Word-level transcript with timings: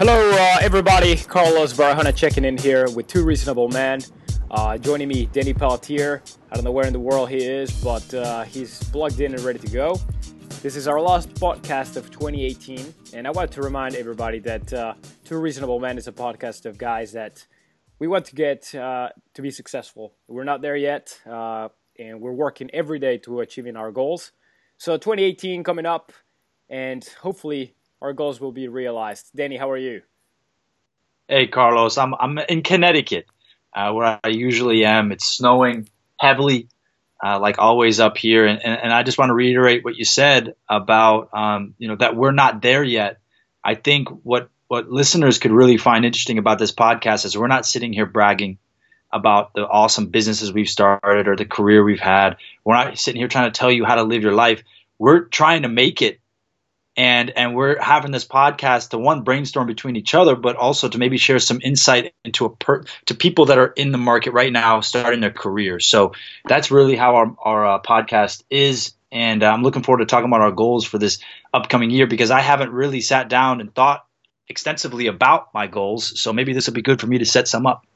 Hello, 0.00 0.30
uh, 0.32 0.56
everybody. 0.62 1.14
Carlos 1.14 1.74
Barahona 1.74 2.16
checking 2.16 2.46
in 2.46 2.56
here 2.56 2.88
with 2.92 3.06
Two 3.06 3.22
Reasonable 3.22 3.68
Men. 3.68 4.00
Uh, 4.50 4.78
joining 4.78 5.08
me, 5.08 5.26
Danny 5.26 5.52
Pelletier. 5.52 6.22
I 6.50 6.54
don't 6.54 6.64
know 6.64 6.72
where 6.72 6.86
in 6.86 6.94
the 6.94 6.98
world 6.98 7.28
he 7.28 7.44
is, 7.44 7.70
but 7.84 8.14
uh, 8.14 8.44
he's 8.44 8.82
plugged 8.84 9.20
in 9.20 9.34
and 9.34 9.44
ready 9.44 9.58
to 9.58 9.68
go. 9.68 10.00
This 10.62 10.74
is 10.74 10.88
our 10.88 10.98
last 10.98 11.34
podcast 11.34 11.96
of 11.96 12.10
2018, 12.10 12.94
and 13.12 13.26
I 13.26 13.30
want 13.30 13.52
to 13.52 13.60
remind 13.60 13.94
everybody 13.94 14.38
that 14.38 14.72
uh, 14.72 14.94
Two 15.22 15.36
Reasonable 15.36 15.78
Men 15.80 15.98
is 15.98 16.08
a 16.08 16.12
podcast 16.12 16.64
of 16.64 16.78
guys 16.78 17.12
that 17.12 17.46
we 17.98 18.08
want 18.08 18.24
to 18.24 18.34
get 18.34 18.74
uh, 18.74 19.10
to 19.34 19.42
be 19.42 19.50
successful. 19.50 20.14
We're 20.28 20.44
not 20.44 20.62
there 20.62 20.76
yet, 20.76 21.20
uh, 21.30 21.68
and 21.98 22.22
we're 22.22 22.32
working 22.32 22.70
every 22.72 23.00
day 23.00 23.18
to 23.18 23.40
achieving 23.40 23.76
our 23.76 23.92
goals. 23.92 24.32
So 24.78 24.96
2018 24.96 25.62
coming 25.62 25.84
up, 25.84 26.10
and 26.70 27.06
hopefully 27.20 27.74
our 28.00 28.12
goals 28.12 28.40
will 28.40 28.52
be 28.52 28.68
realized. 28.68 29.30
Danny, 29.34 29.56
how 29.56 29.70
are 29.70 29.76
you? 29.76 30.02
Hey, 31.28 31.46
Carlos. 31.46 31.98
I'm 31.98 32.14
I'm 32.14 32.38
in 32.38 32.62
Connecticut, 32.62 33.26
uh, 33.74 33.92
where 33.92 34.18
I 34.22 34.28
usually 34.28 34.84
am. 34.84 35.12
It's 35.12 35.26
snowing 35.26 35.88
heavily, 36.18 36.68
uh, 37.24 37.38
like 37.38 37.58
always 37.58 38.00
up 38.00 38.16
here, 38.16 38.46
and, 38.46 38.60
and, 38.64 38.80
and, 38.82 38.92
I 38.92 39.02
just 39.02 39.16
want 39.16 39.30
to 39.30 39.34
reiterate 39.34 39.84
what 39.84 39.96
you 39.96 40.04
said 40.04 40.54
about 40.68 41.30
um, 41.32 41.74
you 41.78 41.88
know 41.88 41.96
that 41.96 42.16
we're 42.16 42.32
not 42.32 42.62
there 42.62 42.82
yet. 42.82 43.18
I 43.62 43.74
think 43.74 44.08
what 44.08 44.50
what 44.66 44.90
listeners 44.90 45.38
could 45.38 45.52
really 45.52 45.76
find 45.76 46.04
interesting 46.04 46.38
about 46.38 46.58
this 46.58 46.72
podcast 46.72 47.24
is 47.24 47.36
we're 47.36 47.46
not 47.46 47.66
sitting 47.66 47.92
here 47.92 48.06
bragging 48.06 48.58
about 49.12 49.52
the 49.54 49.66
awesome 49.66 50.06
businesses 50.06 50.52
we've 50.52 50.68
started 50.68 51.28
or 51.28 51.36
the 51.36 51.44
career 51.44 51.82
we've 51.82 52.00
had. 52.00 52.36
We're 52.64 52.76
not 52.76 52.98
sitting 52.98 53.20
here 53.20 53.28
trying 53.28 53.50
to 53.50 53.58
tell 53.58 53.70
you 53.70 53.84
how 53.84 53.96
to 53.96 54.04
live 54.04 54.22
your 54.22 54.34
life. 54.34 54.62
We're 54.98 55.24
trying 55.24 55.62
to 55.62 55.68
make 55.68 56.02
it 56.02 56.20
and 57.00 57.30
and 57.30 57.54
we're 57.54 57.80
having 57.80 58.10
this 58.10 58.26
podcast 58.26 58.90
to 58.90 58.98
one 58.98 59.22
brainstorm 59.22 59.66
between 59.66 59.96
each 59.96 60.14
other 60.14 60.36
but 60.36 60.56
also 60.56 60.88
to 60.88 60.98
maybe 60.98 61.16
share 61.16 61.38
some 61.38 61.60
insight 61.62 62.12
into 62.24 62.44
a 62.44 62.50
per, 62.50 62.84
to 63.06 63.14
people 63.14 63.46
that 63.46 63.58
are 63.58 63.68
in 63.68 63.90
the 63.90 63.98
market 63.98 64.32
right 64.32 64.52
now 64.52 64.80
starting 64.80 65.20
their 65.20 65.30
careers 65.30 65.86
so 65.86 66.12
that's 66.46 66.70
really 66.70 66.96
how 66.96 67.16
our, 67.16 67.36
our 67.42 67.66
uh, 67.66 67.82
podcast 67.82 68.42
is 68.50 68.92
and 69.10 69.42
uh, 69.42 69.50
i'm 69.50 69.62
looking 69.62 69.82
forward 69.82 70.00
to 70.00 70.06
talking 70.06 70.28
about 70.28 70.42
our 70.42 70.52
goals 70.52 70.84
for 70.84 70.98
this 70.98 71.18
upcoming 71.54 71.90
year 71.90 72.06
because 72.06 72.30
i 72.30 72.40
haven't 72.40 72.70
really 72.70 73.00
sat 73.00 73.28
down 73.28 73.60
and 73.60 73.74
thought 73.74 74.04
extensively 74.48 75.06
about 75.06 75.54
my 75.54 75.68
goals. 75.68 76.20
So 76.20 76.32
maybe 76.32 76.52
this 76.52 76.66
will 76.66 76.74
be 76.74 76.82
good 76.82 77.00
for 77.00 77.06
me 77.06 77.18
to 77.18 77.24
set 77.24 77.46
some 77.46 77.68
up. 77.68 77.86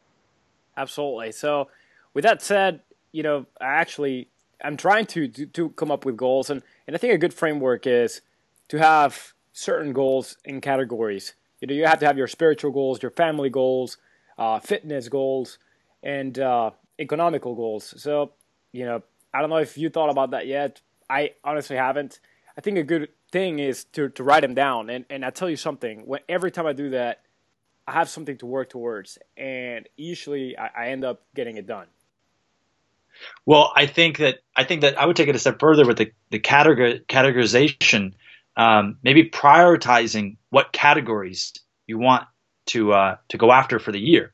Absolutely. 0.76 1.32
So 1.32 1.66
with 2.14 2.22
that 2.22 2.40
said 2.40 2.80
you 3.14 3.22
know 3.22 3.46
i 3.60 3.66
actually 3.66 4.28
i'm 4.62 4.76
trying 4.76 5.06
to 5.06 5.28
to, 5.28 5.46
to 5.46 5.70
come 5.70 5.90
up 5.90 6.04
with 6.04 6.16
goals 6.16 6.50
and 6.50 6.62
and 6.86 6.96
i 6.96 6.98
think 6.98 7.14
a 7.14 7.18
good 7.18 7.34
framework 7.34 7.86
is 7.86 8.20
to 8.68 8.78
have 8.78 9.34
certain 9.52 9.92
goals 9.92 10.36
in 10.44 10.60
categories. 10.60 11.34
You 11.60 11.68
know, 11.68 11.74
you 11.74 11.86
have 11.86 12.00
to 12.00 12.06
have 12.06 12.18
your 12.18 12.26
spiritual 12.26 12.72
goals, 12.72 13.02
your 13.02 13.10
family 13.12 13.50
goals, 13.50 13.98
uh, 14.36 14.58
fitness 14.60 15.08
goals, 15.08 15.58
and 16.02 16.38
uh, 16.38 16.70
economical 16.98 17.54
goals. 17.54 17.94
So, 17.96 18.32
you 18.72 18.84
know, 18.84 19.02
I 19.32 19.40
don't 19.40 19.50
know 19.50 19.56
if 19.56 19.78
you 19.78 19.90
thought 19.90 20.10
about 20.10 20.32
that 20.32 20.46
yet. 20.46 20.80
I 21.08 21.32
honestly 21.42 21.76
haven't. 21.76 22.20
I 22.56 22.60
think 22.60 22.78
a 22.78 22.82
good 22.82 23.08
thing 23.32 23.58
is 23.58 23.84
to, 23.92 24.08
to 24.10 24.22
write 24.22 24.42
them 24.42 24.54
down. 24.54 24.90
And, 24.90 25.04
and 25.10 25.24
I 25.24 25.30
tell 25.30 25.50
you 25.50 25.56
something, 25.56 26.06
when 26.06 26.20
every 26.28 26.50
time 26.50 26.66
I 26.66 26.72
do 26.72 26.90
that, 26.90 27.22
I 27.86 27.92
have 27.92 28.08
something 28.08 28.38
to 28.38 28.46
work 28.46 28.70
towards. 28.70 29.18
And 29.36 29.88
usually 29.96 30.56
I, 30.56 30.70
I 30.76 30.88
end 30.88 31.04
up 31.04 31.22
getting 31.34 31.56
it 31.56 31.66
done. 31.66 31.86
Well, 33.46 33.72
I 33.76 33.86
think 33.86 34.18
that 34.18 34.40
I 34.56 34.64
think 34.64 34.80
that 34.80 35.00
I 35.00 35.06
would 35.06 35.16
take 35.16 35.28
it 35.28 35.36
a 35.36 35.38
step 35.38 35.60
further 35.60 35.86
with 35.86 35.98
the, 35.98 36.12
the 36.30 36.40
categor- 36.40 37.04
categorization 37.06 38.14
um, 38.56 38.98
maybe 39.02 39.28
prioritizing 39.28 40.36
what 40.50 40.72
categories 40.72 41.52
you 41.86 41.98
want 41.98 42.24
to 42.66 42.92
uh, 42.92 43.16
to 43.28 43.38
go 43.38 43.52
after 43.52 43.78
for 43.78 43.92
the 43.92 44.00
year. 44.00 44.32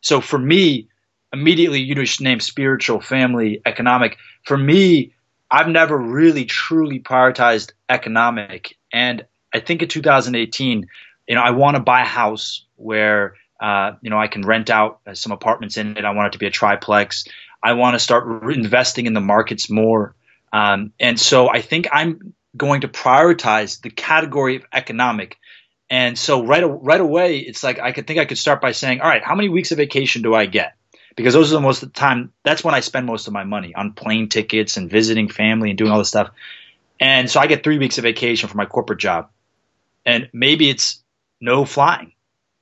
So 0.00 0.20
for 0.20 0.38
me, 0.38 0.88
immediately 1.32 1.80
you 1.80 1.94
just 1.94 2.20
name 2.20 2.40
spiritual, 2.40 3.00
family, 3.00 3.60
economic. 3.66 4.18
For 4.44 4.56
me, 4.56 5.14
I've 5.50 5.68
never 5.68 5.96
really 5.96 6.44
truly 6.44 7.00
prioritized 7.00 7.72
economic, 7.88 8.76
and 8.92 9.24
I 9.52 9.60
think 9.60 9.82
in 9.82 9.88
2018, 9.88 10.86
you 11.28 11.34
know, 11.34 11.40
I 11.40 11.50
want 11.50 11.76
to 11.76 11.82
buy 11.82 12.02
a 12.02 12.06
house 12.06 12.66
where 12.76 13.34
uh, 13.60 13.92
you 14.02 14.10
know 14.10 14.18
I 14.18 14.28
can 14.28 14.42
rent 14.42 14.68
out 14.70 15.00
some 15.14 15.32
apartments 15.32 15.76
in 15.76 15.96
it. 15.96 16.04
I 16.04 16.10
want 16.10 16.28
it 16.28 16.32
to 16.32 16.38
be 16.38 16.46
a 16.46 16.50
triplex. 16.50 17.24
I 17.62 17.72
want 17.72 17.94
to 17.94 17.98
start 17.98 18.44
investing 18.52 19.06
in 19.06 19.14
the 19.14 19.22
markets 19.22 19.70
more. 19.70 20.14
Um, 20.52 20.92
and 21.00 21.18
so 21.18 21.48
I 21.48 21.62
think 21.62 21.88
I'm 21.90 22.34
going 22.56 22.82
to 22.82 22.88
prioritize 22.88 23.80
the 23.80 23.90
category 23.90 24.56
of 24.56 24.66
economic. 24.72 25.38
And 25.90 26.18
so 26.18 26.44
right 26.44 26.62
right 26.62 27.00
away, 27.00 27.38
it's 27.38 27.62
like 27.62 27.78
I 27.78 27.92
could 27.92 28.06
think 28.06 28.18
I 28.18 28.24
could 28.24 28.38
start 28.38 28.60
by 28.60 28.72
saying, 28.72 29.00
all 29.00 29.08
right, 29.08 29.22
how 29.22 29.34
many 29.34 29.48
weeks 29.48 29.70
of 29.72 29.78
vacation 29.78 30.22
do 30.22 30.34
I 30.34 30.46
get? 30.46 30.74
Because 31.16 31.34
those 31.34 31.52
are 31.52 31.56
the 31.56 31.60
most 31.60 31.82
of 31.82 31.92
the 31.92 31.98
time. 31.98 32.32
That's 32.42 32.64
when 32.64 32.74
I 32.74 32.80
spend 32.80 33.06
most 33.06 33.26
of 33.26 33.32
my 33.32 33.44
money 33.44 33.74
on 33.74 33.92
plane 33.92 34.28
tickets 34.28 34.76
and 34.76 34.90
visiting 34.90 35.28
family 35.28 35.70
and 35.70 35.78
doing 35.78 35.90
all 35.90 35.98
this 35.98 36.08
stuff. 36.08 36.30
And 37.00 37.30
so 37.30 37.40
I 37.40 37.46
get 37.46 37.62
three 37.62 37.78
weeks 37.78 37.98
of 37.98 38.02
vacation 38.02 38.48
for 38.48 38.56
my 38.56 38.66
corporate 38.66 39.00
job, 39.00 39.30
and 40.06 40.28
maybe 40.32 40.70
it's 40.70 41.02
no 41.40 41.64
flying, 41.64 42.12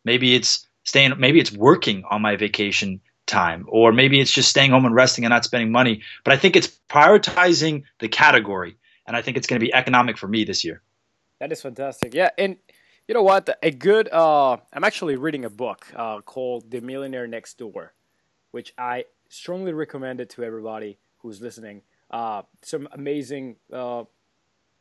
maybe 0.04 0.34
it's 0.34 0.66
staying, 0.84 1.14
maybe 1.19 1.38
it's 1.38 1.52
working 1.52 2.04
on 2.10 2.22
my 2.22 2.36
vacation 2.36 3.00
time, 3.26 3.66
or 3.69 3.92
maybe 3.92 4.20
it's 4.20 4.32
just 4.32 4.48
staying 4.48 4.70
home 4.70 4.84
and 4.84 4.94
resting 4.94 5.25
and 5.25 5.31
not 5.31 5.44
spending 5.44 5.70
money. 5.70 6.02
But 6.25 6.32
I 6.32 6.38
think 6.38 6.56
it's 6.56 6.69
prioritizing 6.88 7.84
the 8.00 8.08
category 8.08 8.76
and 9.06 9.16
I 9.16 9.22
think 9.22 9.36
it's 9.36 9.46
going 9.46 9.60
to 9.60 9.64
be 9.64 9.72
economic 9.72 10.16
for 10.18 10.28
me 10.28 10.44
this 10.44 10.64
year. 10.64 10.82
That 11.40 11.52
is 11.52 11.60
fantastic. 11.60 12.14
Yeah, 12.14 12.30
and 12.38 12.56
you 13.08 13.14
know 13.14 13.22
what? 13.22 13.48
A 13.62 13.70
good. 13.70 14.08
Uh, 14.12 14.58
I'm 14.72 14.84
actually 14.84 15.16
reading 15.16 15.44
a 15.44 15.50
book 15.50 15.86
uh, 15.96 16.20
called 16.20 16.70
The 16.70 16.80
Millionaire 16.80 17.26
Next 17.26 17.58
Door, 17.58 17.94
which 18.52 18.72
I 18.78 19.06
strongly 19.28 19.72
recommend 19.72 20.20
it 20.20 20.30
to 20.30 20.44
everybody 20.44 20.98
who's 21.18 21.40
listening. 21.40 21.82
Uh, 22.10 22.42
some 22.62 22.88
amazing 22.92 23.56
uh, 23.72 24.04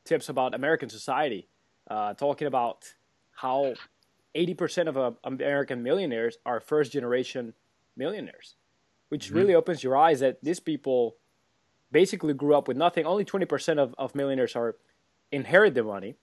tips 0.06 0.30
about 0.30 0.54
American 0.54 0.90
society, 0.90 1.48
uh, 1.90 2.14
talking 2.14 2.48
about 2.48 2.94
how 3.32 3.74
80% 4.36 4.88
of 4.88 4.98
uh, 4.98 5.12
American 5.24 5.82
millionaires 5.82 6.38
are 6.46 6.60
first 6.60 6.92
generation 6.92 7.54
millionaires, 7.98 8.56
which 9.10 9.28
mm-hmm. 9.28 9.38
really 9.38 9.56
opens 9.56 9.84
your 9.84 9.98
eyes 9.98 10.20
that 10.20 10.44
these 10.44 10.60
people 10.60 11.16
basically 11.92 12.34
grew 12.34 12.56
up 12.56 12.68
with 12.68 12.78
nothing. 12.78 13.06
Only 13.06 13.26
20% 13.26 13.78
of, 13.78 13.94
of 13.98 14.16
millionaires 14.16 14.56
are 14.56 14.76
inherit 15.32 15.74
the 15.74 15.84
money. 15.84 16.16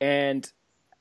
And 0.00 0.50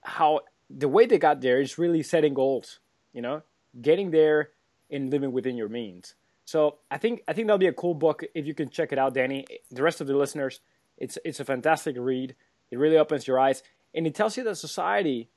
how 0.01 0.41
the 0.69 0.87
way 0.87 1.05
they 1.05 1.17
got 1.17 1.41
there 1.41 1.59
is 1.59 1.77
really 1.77 2.03
setting 2.03 2.33
goals, 2.33 2.79
you 3.13 3.21
know, 3.21 3.41
getting 3.81 4.11
there 4.11 4.51
and 4.89 5.11
living 5.11 5.31
within 5.31 5.57
your 5.57 5.69
means. 5.69 6.15
So 6.45 6.77
I 6.91 6.97
think 6.97 7.23
I 7.27 7.33
think 7.33 7.47
that'll 7.47 7.57
be 7.57 7.67
a 7.67 7.73
cool 7.73 7.95
book 7.95 8.23
if 8.35 8.45
you 8.45 8.53
can 8.53 8.69
check 8.69 8.91
it 8.91 8.99
out, 8.99 9.15
Danny. 9.15 9.45
The 9.71 9.81
rest 9.81 9.99
of 9.99 10.07
the 10.07 10.15
listeners, 10.15 10.59
it's 10.97 11.17
it's 11.25 11.39
a 11.39 11.45
fantastic 11.45 11.95
read. 11.97 12.35
It 12.71 12.77
really 12.77 12.97
opens 12.97 13.27
your 13.27 13.39
eyes, 13.39 13.63
and 13.93 14.05
it 14.05 14.13
tells 14.13 14.37
you 14.37 14.43
that 14.43 14.55
society 14.55 15.29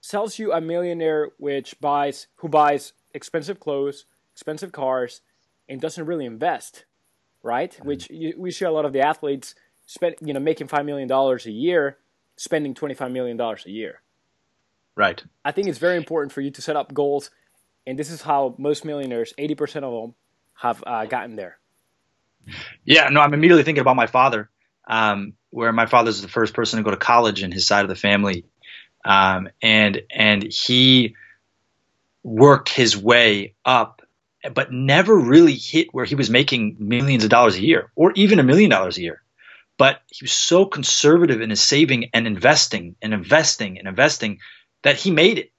sells 0.00 0.38
you 0.38 0.52
a 0.52 0.60
millionaire 0.60 1.30
which 1.38 1.78
buys 1.80 2.28
who 2.36 2.48
buys 2.48 2.94
expensive 3.12 3.60
clothes, 3.60 4.06
expensive 4.32 4.72
cars, 4.72 5.20
and 5.68 5.80
doesn't 5.80 6.06
really 6.06 6.24
invest 6.24 6.86
right? 7.42 7.72
Mm-hmm. 7.72 7.86
Which 7.86 8.10
you, 8.10 8.34
we 8.36 8.50
see 8.50 8.64
a 8.64 8.70
lot 8.70 8.84
of 8.84 8.92
the 8.92 9.00
athletes 9.00 9.54
spend, 9.86 10.16
you 10.20 10.32
know, 10.32 10.40
making 10.40 10.68
five 10.68 10.84
million 10.84 11.08
dollars 11.08 11.46
a 11.46 11.50
year, 11.50 11.98
spending 12.36 12.74
twenty 12.74 12.94
five 12.94 13.10
million 13.10 13.36
dollars 13.36 13.64
a 13.66 13.70
year. 13.70 14.00
Right. 14.94 15.22
I 15.44 15.52
think 15.52 15.68
it's 15.68 15.78
very 15.78 15.96
important 15.96 16.32
for 16.32 16.42
you 16.42 16.50
to 16.50 16.62
set 16.62 16.76
up 16.76 16.92
goals, 16.92 17.30
and 17.86 17.98
this 17.98 18.10
is 18.10 18.22
how 18.22 18.54
most 18.58 18.84
millionaires, 18.84 19.32
eighty 19.38 19.54
percent 19.54 19.84
of 19.84 19.92
them, 19.92 20.14
have 20.54 20.82
uh, 20.86 21.06
gotten 21.06 21.36
there. 21.36 21.58
Yeah, 22.84 23.08
no, 23.08 23.20
I'm 23.20 23.34
immediately 23.34 23.62
thinking 23.62 23.82
about 23.82 23.96
my 23.96 24.06
father, 24.06 24.50
um, 24.86 25.34
where 25.50 25.72
my 25.72 25.86
father's 25.86 26.20
the 26.20 26.28
first 26.28 26.54
person 26.54 26.78
to 26.78 26.82
go 26.82 26.90
to 26.90 26.96
college 26.96 27.42
in 27.42 27.52
his 27.52 27.66
side 27.66 27.84
of 27.84 27.88
the 27.88 27.96
family, 27.96 28.44
um, 29.04 29.48
and 29.62 30.02
and 30.10 30.42
he 30.42 31.14
worked 32.22 32.68
his 32.68 32.96
way 32.96 33.54
up 33.64 34.01
but 34.54 34.72
never 34.72 35.16
really 35.16 35.54
hit 35.54 35.88
where 35.92 36.04
he 36.04 36.14
was 36.14 36.30
making 36.30 36.76
millions 36.78 37.24
of 37.24 37.30
dollars 37.30 37.56
a 37.56 37.62
year 37.62 37.90
or 37.94 38.12
even 38.12 38.38
a 38.38 38.42
million 38.42 38.70
dollars 38.70 38.98
a 38.98 39.02
year. 39.02 39.22
But 39.78 40.00
he 40.08 40.24
was 40.24 40.32
so 40.32 40.66
conservative 40.66 41.40
in 41.40 41.50
his 41.50 41.62
saving 41.62 42.10
and 42.12 42.26
investing 42.26 42.96
and 43.00 43.14
investing 43.14 43.78
and 43.78 43.88
investing 43.88 44.38
that 44.82 44.96
he 44.96 45.10
made 45.10 45.38
it. 45.38 45.52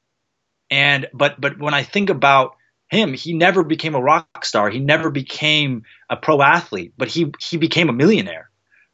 And 0.69 1.07
but 1.13 1.39
but 1.39 1.59
when 1.59 1.73
I 1.73 1.83
think 1.83 2.09
about 2.09 2.55
him, 2.89 3.13
he 3.13 3.33
never 3.33 3.63
became 3.63 3.95
a 3.95 4.01
rock 4.01 4.45
star. 4.45 4.69
He 4.69 4.79
never 4.79 5.09
became 5.09 5.83
a 6.09 6.15
pro 6.15 6.41
athlete, 6.41 6.93
but 6.97 7.07
he 7.07 7.33
he 7.39 7.57
became 7.57 7.89
a 7.89 7.93
millionaire 7.93 8.49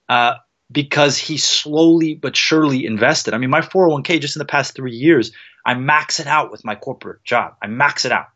uh, 0.08 0.36
because 0.72 1.18
he 1.18 1.38
slowly 1.38 2.16
but 2.16 2.36
surely 2.36 2.86
invested. 2.86 3.34
I 3.34 3.38
mean, 3.38 3.50
my 3.50 3.62
401k 3.62 4.22
just 4.22 4.36
in 4.36 4.40
the 4.40 4.46
past 4.46 4.76
three 4.76 4.96
years, 4.96 5.32
I 5.66 5.74
max 5.74 6.20
it 6.20 6.28
out 6.28 6.52
with 6.52 6.64
my 6.64 6.76
corporate 6.76 7.24
job. 7.24 7.56
I 7.62 7.68
max 7.68 8.06
it 8.06 8.12
out 8.12 8.28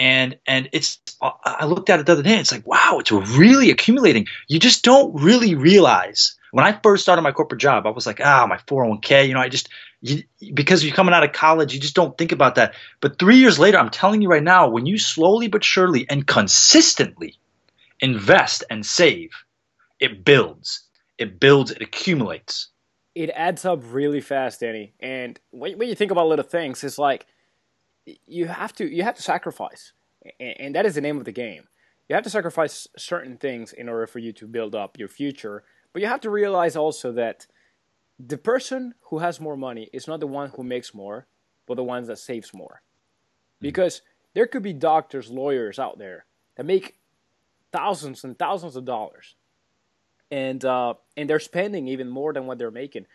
and 0.00 0.38
and 0.46 0.68
it's 0.72 0.98
I 1.20 1.66
looked 1.66 1.90
at 1.90 2.00
it 2.00 2.06
the 2.06 2.12
other 2.12 2.22
day. 2.22 2.40
It's 2.40 2.50
like 2.50 2.66
wow, 2.66 2.98
it's 2.98 3.12
really 3.12 3.70
accumulating. 3.70 4.26
You 4.48 4.58
just 4.58 4.82
don't 4.82 5.14
really 5.14 5.54
realize 5.54 6.36
When 6.52 6.64
I 6.64 6.78
first 6.82 7.02
started 7.02 7.22
my 7.22 7.32
corporate 7.32 7.60
job, 7.60 7.86
I 7.86 7.90
was 7.90 8.06
like, 8.06 8.20
ah, 8.22 8.46
my 8.48 8.56
401k, 8.56 9.28
you 9.28 9.34
know, 9.34 9.40
I 9.40 9.48
just, 9.48 9.68
you, 10.00 10.24
because 10.52 10.84
you're 10.84 10.94
coming 10.94 11.14
out 11.14 11.22
of 11.22 11.32
college, 11.32 11.72
you 11.72 11.80
just 11.80 11.94
don't 11.94 12.16
think 12.18 12.32
about 12.32 12.56
that. 12.56 12.74
But 13.00 13.18
three 13.18 13.36
years 13.36 13.58
later, 13.58 13.78
I'm 13.78 13.90
telling 13.90 14.22
you 14.22 14.28
right 14.28 14.42
now, 14.42 14.68
when 14.68 14.86
you 14.86 14.98
slowly 14.98 15.48
but 15.48 15.62
surely 15.62 16.06
and 16.10 16.26
consistently 16.26 17.38
invest 18.00 18.64
and 18.70 18.84
save, 18.84 19.30
it 20.00 20.24
builds. 20.24 20.82
It 21.18 21.38
builds, 21.38 21.70
it 21.70 21.82
accumulates. 21.82 22.68
It 23.14 23.30
adds 23.30 23.64
up 23.64 23.80
really 23.84 24.20
fast, 24.20 24.60
Danny. 24.60 24.94
And 25.00 25.38
when, 25.50 25.78
when 25.78 25.88
you 25.88 25.94
think 25.94 26.10
about 26.10 26.26
little 26.28 26.44
things, 26.44 26.82
it's 26.82 26.98
like 26.98 27.26
you 28.26 28.46
have 28.46 28.72
to 28.74 28.86
you 28.86 29.02
have 29.02 29.16
to 29.16 29.22
sacrifice, 29.22 29.92
and 30.38 30.74
that 30.74 30.86
is 30.86 30.94
the 30.94 31.00
name 31.00 31.18
of 31.18 31.24
the 31.24 31.32
game. 31.32 31.68
You 32.08 32.14
have 32.14 32.24
to 32.24 32.30
sacrifice 32.30 32.88
certain 32.96 33.36
things 33.36 33.72
in 33.72 33.88
order 33.88 34.06
for 34.06 34.18
you 34.18 34.32
to 34.32 34.46
build 34.46 34.74
up 34.74 34.98
your 34.98 35.08
future. 35.08 35.62
But 35.92 36.02
you 36.02 36.08
have 36.08 36.20
to 36.22 36.30
realize 36.30 36.76
also 36.76 37.12
that 37.12 37.46
the 38.18 38.38
person 38.38 38.94
who 39.04 39.18
has 39.18 39.40
more 39.40 39.56
money 39.56 39.88
is 39.92 40.06
not 40.06 40.20
the 40.20 40.26
one 40.26 40.50
who 40.56 40.64
makes 40.64 40.92
more, 40.94 41.26
but 41.66 41.76
the 41.76 41.84
ones 41.84 42.08
that 42.08 42.18
saves 42.18 42.52
more. 42.52 42.82
Hmm. 43.60 43.66
Because 43.66 44.02
there 44.34 44.46
could 44.46 44.62
be 44.62 44.72
doctors, 44.72 45.30
lawyers 45.30 45.78
out 45.78 45.98
there 45.98 46.26
that 46.56 46.66
make 46.66 46.96
thousands 47.72 48.24
and 48.24 48.38
thousands 48.38 48.76
of 48.76 48.84
dollars, 48.84 49.36
and 50.30 50.64
uh, 50.64 50.94
and 51.16 51.28
they're 51.28 51.40
spending 51.40 51.88
even 51.88 52.08
more 52.08 52.32
than 52.32 52.46
what 52.46 52.58
they're 52.58 52.70
making. 52.70 53.06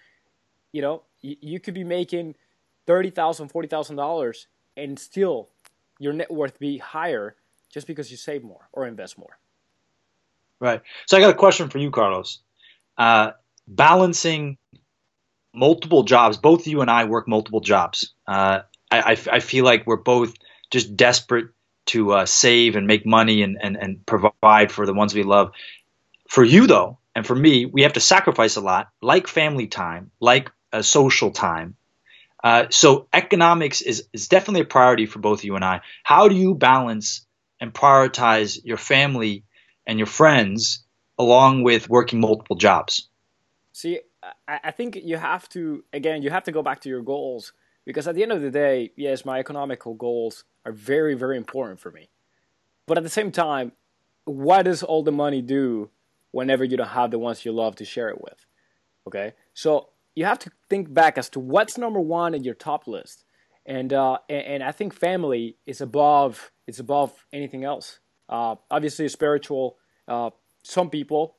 You 0.71 0.81
know, 0.81 1.03
you, 1.21 1.35
you 1.41 1.59
could 1.59 1.73
be 1.73 1.83
making 1.83 2.35
thirty 2.87 3.09
thousand, 3.09 3.49
forty 3.49 3.67
thousand 3.67 3.95
dollars, 3.95 4.47
and 4.77 4.99
still 4.99 5.49
your 5.99 6.13
net 6.13 6.31
worth 6.31 6.59
be 6.59 6.77
higher 6.77 7.35
just 7.71 7.87
because 7.87 8.11
you 8.11 8.17
save 8.17 8.43
more 8.43 8.69
or 8.73 8.87
invest 8.87 9.17
more. 9.17 9.37
Right. 10.59 10.81
So 11.05 11.17
I 11.17 11.19
got 11.19 11.31
a 11.31 11.37
question 11.37 11.69
for 11.69 11.77
you, 11.77 11.91
Carlos. 11.91 12.39
Uh, 12.97 13.31
balancing 13.67 14.57
multiple 15.53 16.03
jobs. 16.03 16.37
Both 16.37 16.67
you 16.67 16.81
and 16.81 16.89
I 16.89 17.05
work 17.05 17.27
multiple 17.27 17.61
jobs. 17.61 18.13
Uh, 18.27 18.61
I, 18.91 18.99
I, 18.99 19.17
I, 19.31 19.39
feel 19.39 19.65
like 19.65 19.85
we're 19.85 19.97
both 19.97 20.33
just 20.71 20.95
desperate 20.95 21.49
to 21.87 22.13
uh, 22.13 22.25
save 22.25 22.75
and 22.75 22.87
make 22.87 23.05
money 23.05 23.41
and, 23.41 23.57
and, 23.61 23.75
and 23.75 24.05
provide 24.05 24.71
for 24.71 24.85
the 24.85 24.93
ones 24.93 25.13
we 25.13 25.23
love. 25.23 25.51
For 26.29 26.43
you, 26.43 26.67
though, 26.67 26.99
and 27.13 27.25
for 27.25 27.35
me, 27.35 27.65
we 27.65 27.83
have 27.83 27.93
to 27.93 27.99
sacrifice 27.99 28.55
a 28.55 28.61
lot, 28.61 28.89
like 29.01 29.27
family 29.27 29.67
time, 29.67 30.11
like 30.19 30.51
a 30.71 30.83
social 30.83 31.31
time. 31.31 31.75
Uh, 32.45 32.67
so 32.69 33.07
economics 33.11 33.81
is, 33.81 34.07
is 34.13 34.27
definitely 34.27 34.61
a 34.61 34.65
priority 34.65 35.07
for 35.07 35.17
both 35.17 35.43
you 35.43 35.55
and 35.55 35.65
I. 35.65 35.81
How 36.03 36.27
do 36.27 36.35
you 36.35 36.53
balance 36.53 37.25
and 37.59 37.73
prioritize 37.73 38.59
your 38.63 38.77
family 38.77 39.43
and 39.87 39.97
your 39.97 40.05
friends 40.05 40.85
along 41.17 41.63
with 41.63 41.89
working 41.89 42.19
multiple 42.19 42.55
jobs? 42.55 43.09
See, 43.71 43.99
I 44.47 44.69
think 44.69 44.95
you 44.95 45.17
have 45.17 45.49
to, 45.49 45.83
again, 45.91 46.21
you 46.21 46.29
have 46.29 46.43
to 46.43 46.51
go 46.51 46.61
back 46.61 46.81
to 46.81 46.89
your 46.89 47.01
goals 47.01 47.51
because 47.83 48.07
at 48.07 48.13
the 48.13 48.21
end 48.21 48.31
of 48.31 48.43
the 48.43 48.51
day, 48.51 48.91
yes, 48.95 49.25
my 49.25 49.39
economical 49.39 49.95
goals 49.95 50.43
are 50.67 50.71
very, 50.71 51.15
very 51.15 51.37
important 51.37 51.79
for 51.79 51.89
me. 51.89 52.09
But 52.85 52.99
at 52.99 53.03
the 53.03 53.09
same 53.09 53.31
time, 53.31 53.71
what 54.25 54.63
does 54.63 54.83
all 54.83 55.01
the 55.01 55.11
money 55.11 55.41
do 55.41 55.89
whenever 56.29 56.63
you 56.63 56.77
don't 56.77 56.89
have 56.89 57.09
the 57.09 57.17
ones 57.17 57.43
you 57.43 57.51
love 57.51 57.75
to 57.77 57.85
share 57.85 58.09
it 58.09 58.21
with? 58.21 58.45
Okay? 59.07 59.33
So 59.55 59.89
you 60.15 60.25
have 60.25 60.39
to 60.39 60.51
think 60.69 60.93
back 60.93 61.17
as 61.17 61.29
to 61.29 61.39
what's 61.39 61.77
number 61.77 61.99
one 61.99 62.33
in 62.33 62.43
your 62.43 62.55
top 62.55 62.87
list. 62.87 63.25
And, 63.65 63.91
uh, 63.93 64.17
and, 64.29 64.45
and 64.45 64.63
I 64.63 64.71
think 64.71 64.93
family 64.93 65.57
is 65.65 65.81
above, 65.81 66.51
it's 66.67 66.79
above 66.79 67.13
anything 67.33 67.63
else. 67.63 67.99
Uh, 68.29 68.55
obviously, 68.71 69.07
spiritual, 69.09 69.77
uh, 70.07 70.29
some 70.63 70.89
people, 70.89 71.35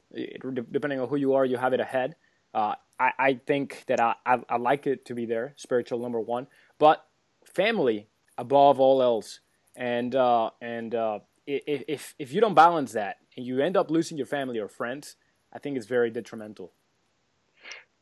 depending 0.70 1.00
on 1.00 1.08
who 1.08 1.16
you 1.16 1.34
are, 1.34 1.44
you 1.44 1.56
have 1.56 1.72
it 1.72 1.80
ahead. 1.80 2.14
Uh, 2.54 2.74
I, 2.98 3.10
I 3.18 3.40
think 3.46 3.84
that 3.88 4.00
I, 4.00 4.14
I, 4.24 4.38
I 4.48 4.56
like 4.56 4.86
it 4.86 5.04
to 5.06 5.14
be 5.14 5.26
there, 5.26 5.54
spiritual 5.56 5.98
number 5.98 6.20
one, 6.20 6.46
but 6.78 7.04
family 7.44 8.08
above 8.38 8.80
all 8.80 9.02
else. 9.02 9.40
And 9.74 10.14
uh, 10.14 10.50
and 10.62 10.94
uh, 10.94 11.18
if 11.46 12.14
if 12.18 12.32
you 12.32 12.40
don't 12.40 12.54
balance 12.54 12.92
that 12.92 13.16
and 13.36 13.44
you 13.44 13.60
end 13.60 13.76
up 13.76 13.90
losing 13.90 14.16
your 14.16 14.26
family 14.26 14.58
or 14.58 14.68
friends, 14.68 15.16
I 15.52 15.58
think 15.58 15.76
it's 15.76 15.86
very 15.86 16.10
detrimental. 16.10 16.72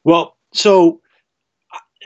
Well, 0.04 0.36
so 0.54 1.00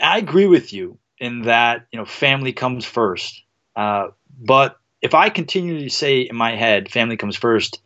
I 0.03 0.19
agree 0.19 0.47
with 0.47 0.73
you 0.73 0.99
in 1.19 1.43
that 1.43 1.87
you 1.93 1.99
know 1.99 2.05
family 2.05 2.53
comes 2.53 2.85
first, 2.85 3.43
uh, 3.77 4.09
but 4.41 4.77
if 5.03 5.15
I 5.15 5.29
continue 5.29 5.81
to 5.81 5.91
say 5.91 6.23
in 6.23 6.37
my 6.37 6.57
head 6.57 6.91
family 6.91 7.17
comes 7.17 7.37
first, 7.37 7.81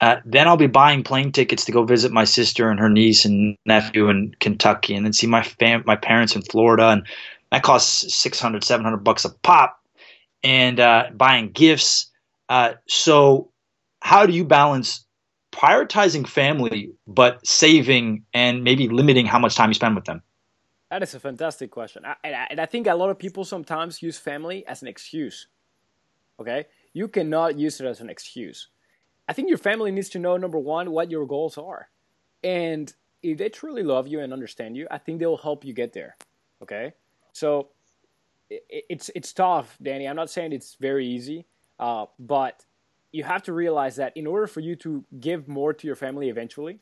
uh, 0.00 0.16
then 0.24 0.48
I'll 0.48 0.56
be 0.56 0.66
buying 0.66 1.02
plane 1.02 1.32
tickets 1.32 1.64
to 1.64 1.72
go 1.72 1.84
visit 1.84 2.12
my 2.12 2.24
sister 2.24 2.70
and 2.70 2.80
her 2.80 2.88
niece 2.88 3.24
and 3.24 3.56
nephew 3.64 4.08
in 4.08 4.34
Kentucky, 4.40 4.94
and 4.94 5.04
then 5.04 5.12
see 5.12 5.26
my 5.26 5.42
fam- 5.42 5.84
my 5.86 5.96
parents 5.96 6.36
in 6.36 6.42
Florida, 6.42 6.88
and 6.88 7.06
that 7.50 7.62
costs 7.62 8.14
600, 8.14 8.64
700 8.64 8.98
bucks 8.98 9.24
a 9.24 9.30
pop, 9.30 9.78
and 10.42 10.80
uh, 10.80 11.06
buying 11.14 11.50
gifts. 11.50 12.10
Uh, 12.48 12.74
so, 12.88 13.50
how 14.00 14.26
do 14.26 14.32
you 14.32 14.44
balance 14.44 15.06
prioritizing 15.52 16.26
family 16.26 16.92
but 17.06 17.46
saving 17.46 18.24
and 18.34 18.64
maybe 18.64 18.88
limiting 18.88 19.26
how 19.26 19.38
much 19.38 19.54
time 19.54 19.70
you 19.70 19.74
spend 19.74 19.94
with 19.94 20.04
them? 20.04 20.22
That 20.90 21.02
is 21.02 21.14
a 21.14 21.20
fantastic 21.20 21.70
question, 21.70 22.04
and 22.24 22.34
I, 22.34 22.46
and 22.50 22.60
I 22.60 22.66
think 22.66 22.86
a 22.86 22.94
lot 22.94 23.10
of 23.10 23.18
people 23.18 23.44
sometimes 23.44 24.02
use 24.02 24.18
family 24.18 24.66
as 24.66 24.82
an 24.82 24.88
excuse. 24.88 25.46
Okay, 26.40 26.66
you 26.92 27.08
cannot 27.08 27.58
use 27.58 27.80
it 27.80 27.86
as 27.86 28.00
an 28.00 28.10
excuse 28.10 28.68
I 29.28 29.32
think 29.32 29.48
your 29.48 29.58
family 29.58 29.90
needs 29.92 30.08
to 30.10 30.18
know 30.18 30.36
number 30.36 30.58
one 30.58 30.90
what 30.90 31.10
your 31.10 31.26
goals 31.26 31.56
are, 31.56 31.88
and 32.42 32.92
if 33.22 33.38
they 33.38 33.48
truly 33.48 33.82
love 33.82 34.08
you 34.08 34.20
and 34.20 34.32
understand 34.32 34.76
you, 34.76 34.86
I 34.90 34.98
think 34.98 35.20
they 35.20 35.26
will 35.26 35.36
help 35.36 35.64
you 35.64 35.72
get 35.72 35.92
there. 35.92 36.16
Okay, 36.62 36.92
so 37.32 37.68
it's 38.50 39.10
it's 39.14 39.32
tough, 39.32 39.78
Danny. 39.80 40.08
I'm 40.08 40.16
not 40.16 40.30
saying 40.30 40.52
it's 40.52 40.74
very 40.74 41.06
easy, 41.06 41.46
uh, 41.78 42.06
but 42.18 42.64
you 43.12 43.24
have 43.24 43.42
to 43.44 43.52
realize 43.52 43.96
that 43.96 44.16
in 44.16 44.26
order 44.26 44.46
for 44.46 44.60
you 44.60 44.74
to 44.76 45.04
give 45.20 45.46
more 45.46 45.72
to 45.72 45.86
your 45.86 45.96
family 45.96 46.28
eventually, 46.30 46.80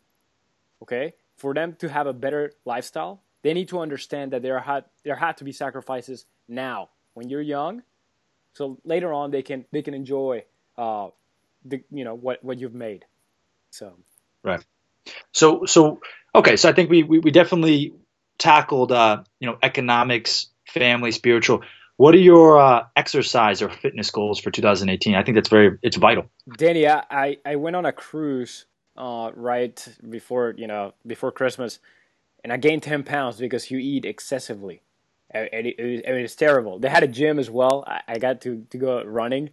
okay, 0.82 1.14
for 1.36 1.52
them 1.52 1.74
to 1.80 1.88
have 1.88 2.06
a 2.06 2.12
better 2.12 2.52
lifestyle, 2.64 3.22
they 3.42 3.52
need 3.52 3.68
to 3.68 3.80
understand 3.80 4.32
that 4.32 4.42
there 4.42 4.58
had 4.60 4.84
there 5.04 5.16
had 5.16 5.36
to 5.38 5.44
be 5.44 5.52
sacrifices 5.52 6.26
now 6.48 6.90
when 7.14 7.28
you're 7.28 7.40
young, 7.40 7.82
so 8.52 8.78
later 8.84 9.12
on 9.12 9.30
they 9.30 9.42
can 9.42 9.64
they 9.72 9.82
can 9.82 9.94
enjoy 9.94 10.44
uh, 10.78 11.08
the 11.64 11.82
you 11.90 12.04
know 12.04 12.14
what 12.14 12.44
what 12.44 12.58
you've 12.58 12.74
made. 12.74 13.04
So 13.70 13.94
right. 14.42 14.64
So 15.32 15.64
so 15.64 16.00
okay. 16.34 16.56
So 16.56 16.68
I 16.68 16.72
think 16.72 16.90
we 16.90 17.02
we, 17.02 17.18
we 17.18 17.30
definitely 17.30 17.94
tackled 18.38 18.92
uh, 18.92 19.24
you 19.40 19.46
know 19.46 19.58
economics, 19.62 20.48
family, 20.66 21.12
spiritual. 21.12 21.62
What 22.00 22.14
are 22.14 22.24
your 22.32 22.58
uh, 22.58 22.86
exercise 22.96 23.60
or 23.60 23.68
fitness 23.68 24.10
goals 24.10 24.40
for 24.40 24.50
2018? 24.50 25.14
I 25.14 25.22
think 25.22 25.34
that's 25.34 25.50
very 25.50 25.76
it's 25.82 25.98
vital. 25.98 26.24
Danny, 26.56 26.88
I 26.88 27.36
I 27.44 27.56
went 27.56 27.76
on 27.76 27.84
a 27.84 27.92
cruise 27.92 28.64
uh, 28.96 29.32
right 29.34 29.86
before 30.08 30.54
you 30.56 30.66
know 30.66 30.94
before 31.06 31.30
Christmas, 31.30 31.78
and 32.42 32.54
I 32.54 32.56
gained 32.56 32.84
10 32.84 33.02
pounds 33.02 33.36
because 33.36 33.70
you 33.70 33.76
eat 33.76 34.06
excessively. 34.06 34.80
And 35.30 35.50
it, 35.52 35.74
it, 35.78 36.36
terrible. 36.38 36.78
They 36.78 36.88
had 36.88 37.02
a 37.02 37.06
gym 37.06 37.38
as 37.38 37.50
well. 37.50 37.84
I, 37.86 38.00
I 38.08 38.18
got 38.18 38.40
to, 38.40 38.66
to 38.70 38.78
go 38.78 39.04
running, 39.04 39.50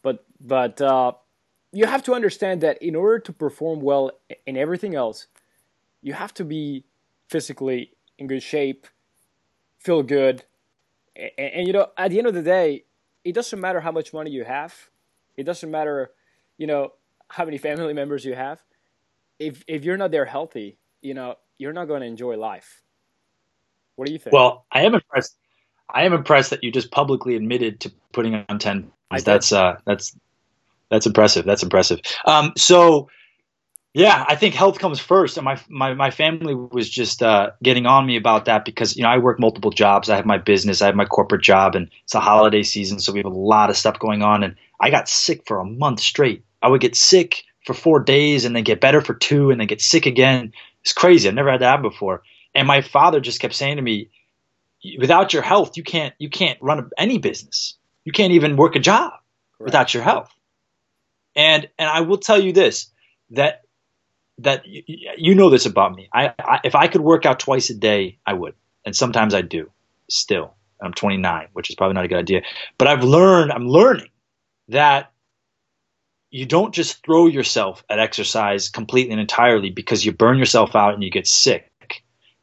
but 0.00 0.24
but 0.40 0.80
uh, 0.80 1.12
you 1.70 1.84
have 1.84 2.02
to 2.04 2.14
understand 2.14 2.62
that 2.62 2.82
in 2.82 2.96
order 2.96 3.18
to 3.18 3.32
perform 3.34 3.82
well 3.82 4.12
in 4.46 4.56
everything 4.56 4.94
else, 4.94 5.26
you 6.00 6.14
have 6.14 6.32
to 6.32 6.46
be 6.46 6.86
physically 7.28 7.92
in 8.18 8.26
good 8.26 8.42
shape, 8.42 8.86
feel 9.78 10.02
good, 10.02 10.44
and, 11.38 11.52
and, 11.54 11.66
you 11.66 11.72
know, 11.72 11.88
at 11.96 12.10
the 12.10 12.18
end 12.18 12.26
of 12.26 12.34
the 12.34 12.42
day, 12.42 12.84
it 13.24 13.34
doesn't 13.34 13.60
matter 13.60 13.80
how 13.80 13.92
much 13.92 14.12
money 14.12 14.30
you 14.30 14.44
have. 14.44 14.74
It 15.36 15.44
doesn't 15.44 15.70
matter, 15.70 16.10
you 16.58 16.66
know, 16.66 16.92
how 17.28 17.44
many 17.44 17.58
family 17.58 17.92
members 18.00 18.24
you 18.24 18.34
have. 18.34 18.62
If 19.38 19.64
if 19.66 19.84
you're 19.84 19.96
not 19.96 20.10
there 20.10 20.26
healthy, 20.26 20.78
you 21.00 21.14
know, 21.14 21.36
you're 21.58 21.72
not 21.72 21.86
going 21.86 22.00
to 22.02 22.06
enjoy 22.06 22.36
life. 22.36 22.82
What 23.96 24.06
do 24.06 24.12
you 24.12 24.18
think? 24.18 24.32
Well, 24.32 24.66
I 24.70 24.82
am 24.82 24.94
impressed. 24.94 25.36
I 25.92 26.04
am 26.04 26.12
impressed 26.12 26.50
that 26.50 26.62
you 26.62 26.70
just 26.70 26.90
publicly 26.90 27.36
admitted 27.36 27.80
to 27.80 27.92
putting 28.12 28.34
on 28.48 28.58
ten. 28.58 28.92
That's 29.24 29.52
uh, 29.52 29.76
that's 29.86 30.16
that's 30.90 31.06
impressive. 31.06 31.44
That's 31.44 31.62
impressive. 31.62 32.00
Um, 32.26 32.52
so, 32.56 33.08
yeah, 33.92 34.24
I 34.28 34.36
think 34.36 34.54
health 34.54 34.78
comes 34.78 35.00
first, 35.00 35.36
and 35.36 35.44
my 35.44 35.60
my 35.68 35.94
my 35.94 36.10
family 36.10 36.54
was 36.54 36.88
just 36.88 37.22
uh, 37.22 37.50
getting 37.62 37.86
on 37.86 38.06
me 38.06 38.16
about 38.16 38.44
that 38.44 38.64
because 38.64 38.96
you 38.96 39.02
know 39.02 39.08
I 39.08 39.18
work 39.18 39.40
multiple 39.40 39.72
jobs. 39.72 40.08
I 40.08 40.16
have 40.16 40.26
my 40.26 40.38
business, 40.38 40.80
I 40.80 40.86
have 40.86 40.94
my 40.94 41.04
corporate 41.04 41.42
job, 41.42 41.74
and 41.74 41.90
it's 42.04 42.14
a 42.14 42.20
holiday 42.20 42.62
season, 42.62 43.00
so 43.00 43.12
we 43.12 43.18
have 43.18 43.26
a 43.26 43.36
lot 43.36 43.68
of 43.68 43.76
stuff 43.76 43.98
going 43.98 44.22
on. 44.22 44.44
And 44.44 44.54
I 44.78 44.90
got 44.90 45.08
sick 45.08 45.42
for 45.44 45.58
a 45.58 45.64
month 45.64 45.98
straight. 45.98 46.44
I 46.62 46.68
would 46.68 46.80
get 46.80 46.94
sick 46.94 47.42
for 47.66 47.74
four 47.74 47.98
days, 47.98 48.44
and 48.44 48.54
then 48.54 48.62
get 48.62 48.80
better 48.80 49.00
for 49.00 49.14
two, 49.14 49.50
and 49.50 49.60
then 49.60 49.66
get 49.66 49.82
sick 49.82 50.06
again. 50.06 50.52
It's 50.82 50.92
crazy. 50.92 51.28
I've 51.28 51.34
never 51.34 51.50
had 51.50 51.60
that 51.60 51.82
before. 51.82 52.22
And 52.54 52.68
my 52.68 52.82
father 52.82 53.18
just 53.18 53.40
kept 53.40 53.54
saying 53.54 53.74
to 53.74 53.82
me, 53.82 54.08
"Without 55.00 55.32
your 55.32 55.42
health, 55.42 55.76
you 55.76 55.82
can't 55.82 56.14
you 56.18 56.30
can't 56.30 56.62
run 56.62 56.88
any 56.96 57.18
business. 57.18 57.74
You 58.04 58.12
can't 58.12 58.34
even 58.34 58.56
work 58.56 58.76
a 58.76 58.80
job 58.80 59.14
without 59.58 59.94
your 59.94 60.04
health." 60.04 60.32
And 61.34 61.68
and 61.76 61.90
I 61.90 62.02
will 62.02 62.18
tell 62.18 62.40
you 62.40 62.52
this 62.52 62.92
that 63.30 63.62
that 64.42 64.64
you 64.66 65.34
know 65.34 65.50
this 65.50 65.66
about 65.66 65.94
me. 65.94 66.08
I, 66.12 66.32
I, 66.38 66.60
if 66.64 66.74
I 66.74 66.88
could 66.88 67.00
work 67.00 67.26
out 67.26 67.40
twice 67.40 67.70
a 67.70 67.74
day, 67.74 68.18
I 68.26 68.32
would, 68.32 68.54
and 68.84 68.94
sometimes 68.94 69.34
I 69.34 69.42
do. 69.42 69.70
Still, 70.08 70.54
I'm 70.82 70.92
29, 70.92 71.48
which 71.52 71.70
is 71.70 71.76
probably 71.76 71.94
not 71.94 72.04
a 72.04 72.08
good 72.08 72.18
idea. 72.18 72.42
But 72.78 72.88
I've 72.88 73.04
learned. 73.04 73.52
I'm 73.52 73.68
learning 73.68 74.08
that 74.68 75.12
you 76.30 76.46
don't 76.46 76.74
just 76.74 77.04
throw 77.04 77.26
yourself 77.26 77.84
at 77.90 77.98
exercise 77.98 78.68
completely 78.68 79.12
and 79.12 79.20
entirely 79.20 79.70
because 79.70 80.04
you 80.04 80.12
burn 80.12 80.38
yourself 80.38 80.76
out 80.76 80.94
and 80.94 81.02
you 81.02 81.10
get 81.10 81.26
sick, 81.26 81.70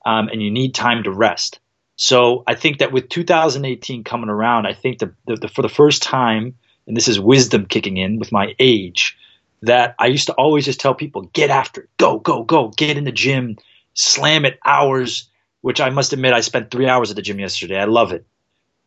um, 0.05 0.29
and 0.29 0.41
you 0.41 0.51
need 0.51 0.75
time 0.75 1.03
to 1.03 1.11
rest. 1.11 1.59
So 1.95 2.43
I 2.45 2.53
think 2.53 2.77
that 2.79 2.91
with 2.91 3.09
2018 3.09 4.03
coming 4.03 4.29
around, 4.29 4.67
I 4.67 4.73
think 4.73 4.99
the, 4.99 5.13
the, 5.25 5.35
the 5.35 5.47
for 5.47 5.63
the 5.63 5.69
first 5.69 6.03
time, 6.03 6.55
and 6.85 6.95
this 6.95 7.07
is 7.07 7.19
wisdom 7.19 7.65
kicking 7.65 7.97
in 7.97 8.19
with 8.19 8.31
my 8.31 8.53
age 8.59 9.17
that 9.61 9.95
I 9.99 10.07
used 10.07 10.27
to 10.27 10.33
always 10.33 10.65
just 10.65 10.79
tell 10.79 10.93
people, 10.93 11.23
get 11.33 11.49
after 11.49 11.81
it, 11.81 11.89
go, 11.97 12.19
go, 12.19 12.43
go, 12.43 12.69
get 12.69 12.97
in 12.97 13.03
the 13.03 13.11
gym, 13.11 13.57
slam 13.93 14.45
it 14.45 14.59
hours, 14.63 15.29
which 15.61 15.81
I 15.81 15.89
must 15.89 16.13
admit 16.13 16.33
I 16.33 16.41
spent 16.41 16.71
three 16.71 16.87
hours 16.87 17.09
at 17.09 17.15
the 17.15 17.21
gym 17.21 17.39
yesterday. 17.39 17.79
I 17.79 17.85
love 17.85 18.13
it. 18.13 18.25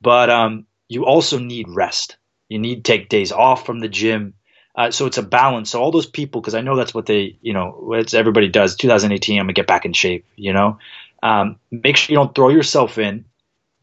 But 0.00 0.30
um, 0.30 0.66
you 0.88 1.04
also 1.04 1.38
need 1.38 1.66
rest. 1.68 2.16
You 2.48 2.58
need 2.58 2.84
take 2.84 3.08
days 3.08 3.32
off 3.32 3.66
from 3.66 3.80
the 3.80 3.88
gym. 3.88 4.34
Uh, 4.74 4.90
so 4.90 5.06
it's 5.06 5.18
a 5.18 5.22
balance. 5.22 5.70
So 5.70 5.80
all 5.80 5.90
those 5.90 6.06
people, 6.06 6.40
because 6.40 6.54
I 6.54 6.60
know 6.60 6.76
that's 6.76 6.94
what 6.94 7.06
they, 7.06 7.36
you 7.42 7.52
know, 7.52 7.92
everybody 8.14 8.48
does. 8.48 8.76
2018, 8.76 9.38
I'm 9.38 9.44
gonna 9.44 9.52
get 9.52 9.66
back 9.66 9.84
in 9.84 9.92
shape. 9.92 10.24
You 10.36 10.52
know, 10.52 10.78
um, 11.22 11.56
make 11.70 11.96
sure 11.96 12.12
you 12.12 12.18
don't 12.18 12.34
throw 12.34 12.48
yourself 12.48 12.96
in, 12.96 13.24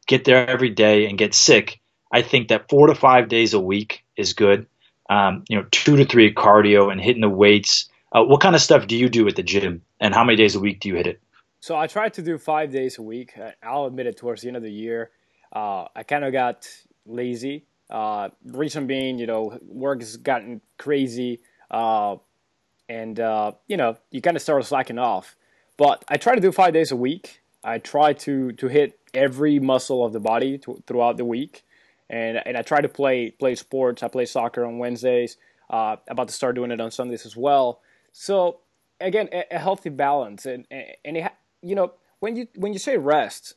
get 0.07 0.23
there 0.23 0.47
every 0.47 0.69
day 0.69 1.07
and 1.07 1.17
get 1.17 1.33
sick. 1.33 1.81
I 2.11 2.21
think 2.21 2.47
that 2.47 2.69
four 2.69 2.87
to 2.87 2.95
five 2.95 3.27
days 3.27 3.53
a 3.53 3.59
week 3.59 4.05
is 4.15 4.33
good 4.33 4.65
um, 5.09 5.43
you 5.47 5.57
know, 5.57 5.65
two 5.71 5.95
to 5.95 6.05
three 6.05 6.33
cardio 6.33 6.91
and 6.91 7.01
hitting 7.01 7.21
the 7.21 7.29
weights. 7.29 7.89
Uh, 8.11 8.23
what 8.23 8.41
kind 8.41 8.55
of 8.55 8.61
stuff 8.61 8.87
do 8.87 8.95
you 8.95 9.09
do 9.09 9.27
at 9.27 9.35
the 9.35 9.43
gym, 9.43 9.81
and 9.99 10.13
how 10.13 10.23
many 10.23 10.35
days 10.35 10.55
a 10.55 10.59
week 10.59 10.79
do 10.79 10.89
you 10.89 10.95
hit 10.95 11.07
it? 11.07 11.21
So 11.59 11.75
I 11.75 11.87
try 11.87 12.09
to 12.09 12.21
do 12.21 12.37
five 12.37 12.71
days 12.71 12.97
a 12.97 13.01
week. 13.01 13.33
I'll 13.63 13.85
admit 13.85 14.07
it. 14.07 14.17
Towards 14.17 14.41
the 14.41 14.47
end 14.47 14.57
of 14.57 14.63
the 14.63 14.71
year, 14.71 15.11
uh, 15.53 15.85
I 15.95 16.03
kind 16.03 16.23
of 16.23 16.31
got 16.31 16.67
lazy. 17.05 17.65
Uh, 17.89 18.29
reason 18.45 18.85
being, 18.85 19.17
you 19.17 19.27
know, 19.27 19.57
work 19.65 20.01
has 20.01 20.17
gotten 20.17 20.61
crazy, 20.77 21.41
uh, 21.71 22.17
and 22.89 23.19
uh, 23.19 23.53
you 23.67 23.77
know, 23.77 23.97
you 24.11 24.21
kind 24.21 24.37
of 24.37 24.43
start 24.43 24.65
slacking 24.65 24.99
off. 24.99 25.35
But 25.77 26.03
I 26.07 26.17
try 26.17 26.35
to 26.35 26.41
do 26.41 26.51
five 26.51 26.73
days 26.73 26.91
a 26.91 26.95
week. 26.95 27.41
I 27.63 27.79
try 27.79 28.13
to 28.13 28.51
to 28.53 28.67
hit 28.67 28.99
every 29.13 29.59
muscle 29.59 30.05
of 30.05 30.13
the 30.13 30.19
body 30.19 30.57
to, 30.59 30.81
throughout 30.85 31.17
the 31.17 31.25
week 31.25 31.63
and 32.09 32.41
and 32.45 32.57
I 32.57 32.61
try 32.61 32.81
to 32.81 32.89
play 32.89 33.31
play 33.31 33.55
sports. 33.55 34.03
I 34.03 34.07
play 34.07 34.25
soccer 34.25 34.65
on 34.65 34.77
Wednesdays. 34.77 35.37
Uh, 35.69 35.97
about 36.07 36.29
to 36.29 36.33
start 36.33 36.55
doing 36.55 36.71
it 36.71 36.79
on 36.79 36.91
Sundays 36.91 37.25
as 37.25 37.35
well. 37.35 37.81
So 38.13 38.61
again, 39.01 39.29
a, 39.31 39.43
a 39.51 39.59
healthy 39.59 39.89
balance, 39.89 40.45
and 40.45 40.65
and 40.71 41.17
it, 41.17 41.31
you 41.61 41.75
know 41.75 41.93
when 42.19 42.35
you 42.35 42.47
when 42.55 42.73
you 42.73 42.79
say 42.79 42.97
rest, 42.97 43.55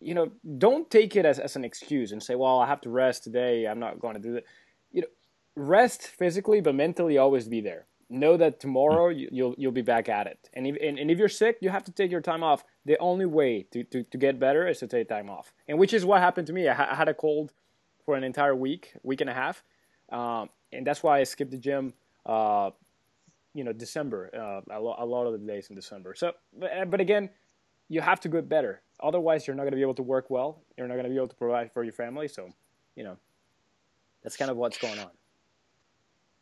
you 0.00 0.14
know 0.14 0.32
don't 0.58 0.90
take 0.90 1.16
it 1.16 1.24
as, 1.24 1.38
as 1.38 1.56
an 1.56 1.64
excuse 1.64 2.12
and 2.12 2.22
say, 2.22 2.34
well, 2.34 2.58
I 2.58 2.66
have 2.66 2.80
to 2.82 2.90
rest 2.90 3.24
today. 3.24 3.66
I'm 3.66 3.78
not 3.78 4.00
going 4.00 4.14
to 4.14 4.20
do 4.20 4.32
that. 4.34 4.44
You 4.92 5.02
know, 5.02 5.08
rest 5.56 6.02
physically, 6.02 6.60
but 6.60 6.74
mentally 6.74 7.18
always 7.18 7.48
be 7.48 7.60
there. 7.60 7.86
Know 8.08 8.36
that 8.38 8.58
tomorrow 8.58 9.08
you, 9.08 9.28
will 9.30 9.36
you'll, 9.36 9.54
you'll 9.58 9.72
be 9.72 9.82
back 9.82 10.08
at 10.08 10.26
it. 10.26 10.50
And 10.52 10.66
if 10.66 10.76
and, 10.82 10.98
and 10.98 11.10
if 11.10 11.18
you're 11.18 11.28
sick, 11.28 11.58
you 11.60 11.68
have 11.70 11.84
to 11.84 11.92
take 11.92 12.10
your 12.10 12.20
time 12.20 12.42
off. 12.42 12.64
The 12.84 12.98
only 12.98 13.26
way 13.26 13.66
to, 13.72 13.84
to, 13.84 14.02
to 14.02 14.18
get 14.18 14.40
better 14.40 14.66
is 14.66 14.78
to 14.78 14.86
take 14.86 15.08
time 15.08 15.30
off, 15.30 15.52
and 15.68 15.78
which 15.78 15.94
is 15.94 16.04
what 16.04 16.20
happened 16.20 16.46
to 16.48 16.52
me. 16.52 16.68
I, 16.68 16.74
ha- 16.74 16.88
I 16.90 16.94
had 16.96 17.08
a 17.08 17.14
cold 17.14 17.52
for 18.10 18.16
an 18.16 18.24
entire 18.24 18.56
week, 18.56 18.92
week 19.04 19.20
and 19.20 19.30
a 19.30 19.32
half, 19.32 19.62
um, 20.10 20.48
and 20.72 20.84
that's 20.84 21.00
why 21.00 21.20
I 21.20 21.22
skipped 21.22 21.52
the 21.52 21.56
gym. 21.56 21.94
Uh, 22.26 22.70
you 23.54 23.62
know, 23.62 23.72
December, 23.72 24.30
uh, 24.34 24.76
a, 24.76 24.80
lo- 24.80 24.96
a, 24.98 25.06
lot 25.06 25.26
of 25.26 25.32
the 25.32 25.38
days 25.38 25.70
in 25.70 25.76
December. 25.76 26.16
So, 26.16 26.32
but, 26.58 26.70
uh, 26.76 26.84
but 26.86 27.00
again, 27.00 27.30
you 27.88 28.00
have 28.00 28.18
to 28.22 28.28
get 28.28 28.48
better. 28.48 28.82
Otherwise, 29.00 29.46
you're 29.46 29.54
not 29.54 29.62
going 29.62 29.70
to 29.70 29.76
be 29.76 29.82
able 29.82 29.94
to 29.94 30.02
work 30.02 30.28
well. 30.28 30.60
You're 30.76 30.88
not 30.88 30.94
going 30.94 31.04
to 31.04 31.10
be 31.10 31.14
able 31.14 31.28
to 31.28 31.36
provide 31.36 31.70
for 31.72 31.84
your 31.84 31.92
family. 31.92 32.26
So, 32.26 32.48
you 32.96 33.04
know, 33.04 33.16
that's 34.24 34.36
kind 34.36 34.50
of 34.50 34.56
what's 34.56 34.78
going 34.78 34.98
on. 34.98 35.10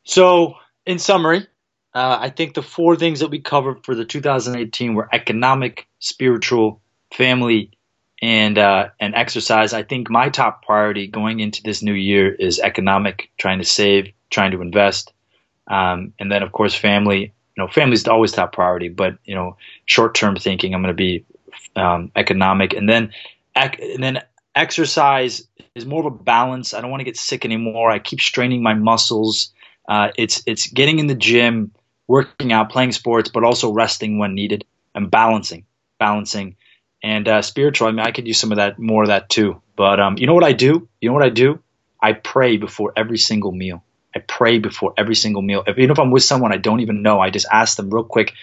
So, 0.05 0.55
in 0.87 0.99
summary, 0.99 1.47
uh, 1.93 2.17
I 2.19 2.31
think 2.31 2.55
the 2.55 2.63
four 2.63 2.97
things 2.97 3.21
that 3.21 3.29
we 3.29 3.41
covered 3.41 3.85
for 3.85 3.95
the 3.95 4.07
2018 4.07 4.95
were 4.95 5.07
economic, 5.13 5.87
spiritual, 5.99 6.81
family, 7.13 7.73
and 8.21 8.59
uh, 8.59 8.89
and 9.01 9.15
exercise. 9.15 9.73
I 9.73 9.83
think 9.83 10.11
my 10.11 10.29
top 10.29 10.65
priority 10.65 11.07
going 11.07 11.41
into 11.41 11.63
this 11.63 11.83
new 11.83 11.93
year 11.93 12.35
is 12.35 12.59
economic, 12.59 13.31
trying 13.39 13.59
to 13.59 13.65
save, 13.65 14.13
trying 14.31 14.51
to 14.53 14.63
invest, 14.63 15.13
um, 15.69 16.13
and 16.19 16.31
then 16.31 16.43
of 16.43 16.53
course 16.53 16.75
family. 16.75 17.33
You 17.57 17.65
know, 17.65 17.69
family 17.69 17.95
is 17.95 18.07
always 18.07 18.33
top 18.33 18.53
priority, 18.53 18.89
but 18.89 19.19
you 19.25 19.35
know, 19.35 19.57
short 19.87 20.15
term 20.15 20.37
thinking, 20.37 20.75
I'm 20.75 20.83
going 20.83 20.95
to 20.95 20.97
be 20.97 21.25
um, 21.77 22.13
economic, 22.17 22.73
and 22.73 22.89
then 22.89 23.13
and 23.55 24.03
then 24.03 24.23
exercise 24.55 25.47
is 25.75 25.87
more 25.87 26.07
of 26.07 26.13
a 26.13 26.17
balance. 26.17 26.75
I 26.75 26.81
don't 26.81 26.91
want 26.91 27.01
to 27.01 27.05
get 27.05 27.17
sick 27.17 27.45
anymore. 27.45 27.91
I 27.91 27.99
keep 27.99 28.21
straining 28.21 28.63
my 28.63 28.75
muscles. 28.75 29.53
Uh, 29.89 30.11
it's 30.17 30.43
it's 30.47 30.67
getting 30.67 30.99
in 30.99 31.07
the 31.07 31.15
gym, 31.15 31.73
working 32.07 32.53
out, 32.53 32.71
playing 32.71 32.93
sports, 32.93 33.31
but 33.33 33.45
also 33.45 33.73
resting 33.73 34.19
when 34.19 34.35
needed 34.35 34.65
and 34.95 35.11
balancing, 35.11 35.65
balancing 35.99 36.57
and 37.03 37.29
uh, 37.29 37.43
spiritual. 37.43 37.89
I 37.89 37.93
mean, 37.93 38.01
I 38.01 38.11
could 38.11 38.27
use 38.27 38.39
some 38.39 38.53
of 38.53 38.57
that, 38.57 38.79
more 38.79 39.03
of 39.03 39.09
that 39.09 39.29
too. 39.29 39.63
But 39.77 40.01
um, 40.01 40.19
you 40.19 40.27
know 40.27 40.35
what 40.35 40.45
I 40.45 40.53
do? 40.53 40.89
You 41.01 41.09
know 41.09 41.15
what 41.15 41.25
I 41.25 41.31
do? 41.31 41.61
I 42.01 42.13
pray 42.13 42.57
before 42.57 42.93
every 42.97 43.19
single 43.19 43.53
meal. 43.53 43.85
I 44.15 44.21
pray 44.21 44.59
before 44.59 44.95
every 44.97 45.15
single 45.15 45.43
meal. 45.43 45.63
If, 45.67 45.79
even 45.79 45.91
if 45.91 45.99
I'm 45.99 46.11
with 46.11 46.23
someone 46.23 46.53
I 46.53 46.57
don't 46.57 46.81
even 46.81 47.03
know, 47.03 47.21
I 47.21 47.31
just 47.31 47.47
ask 47.51 47.77
them 47.77 47.91
real 47.91 48.05
quick, 48.05 48.35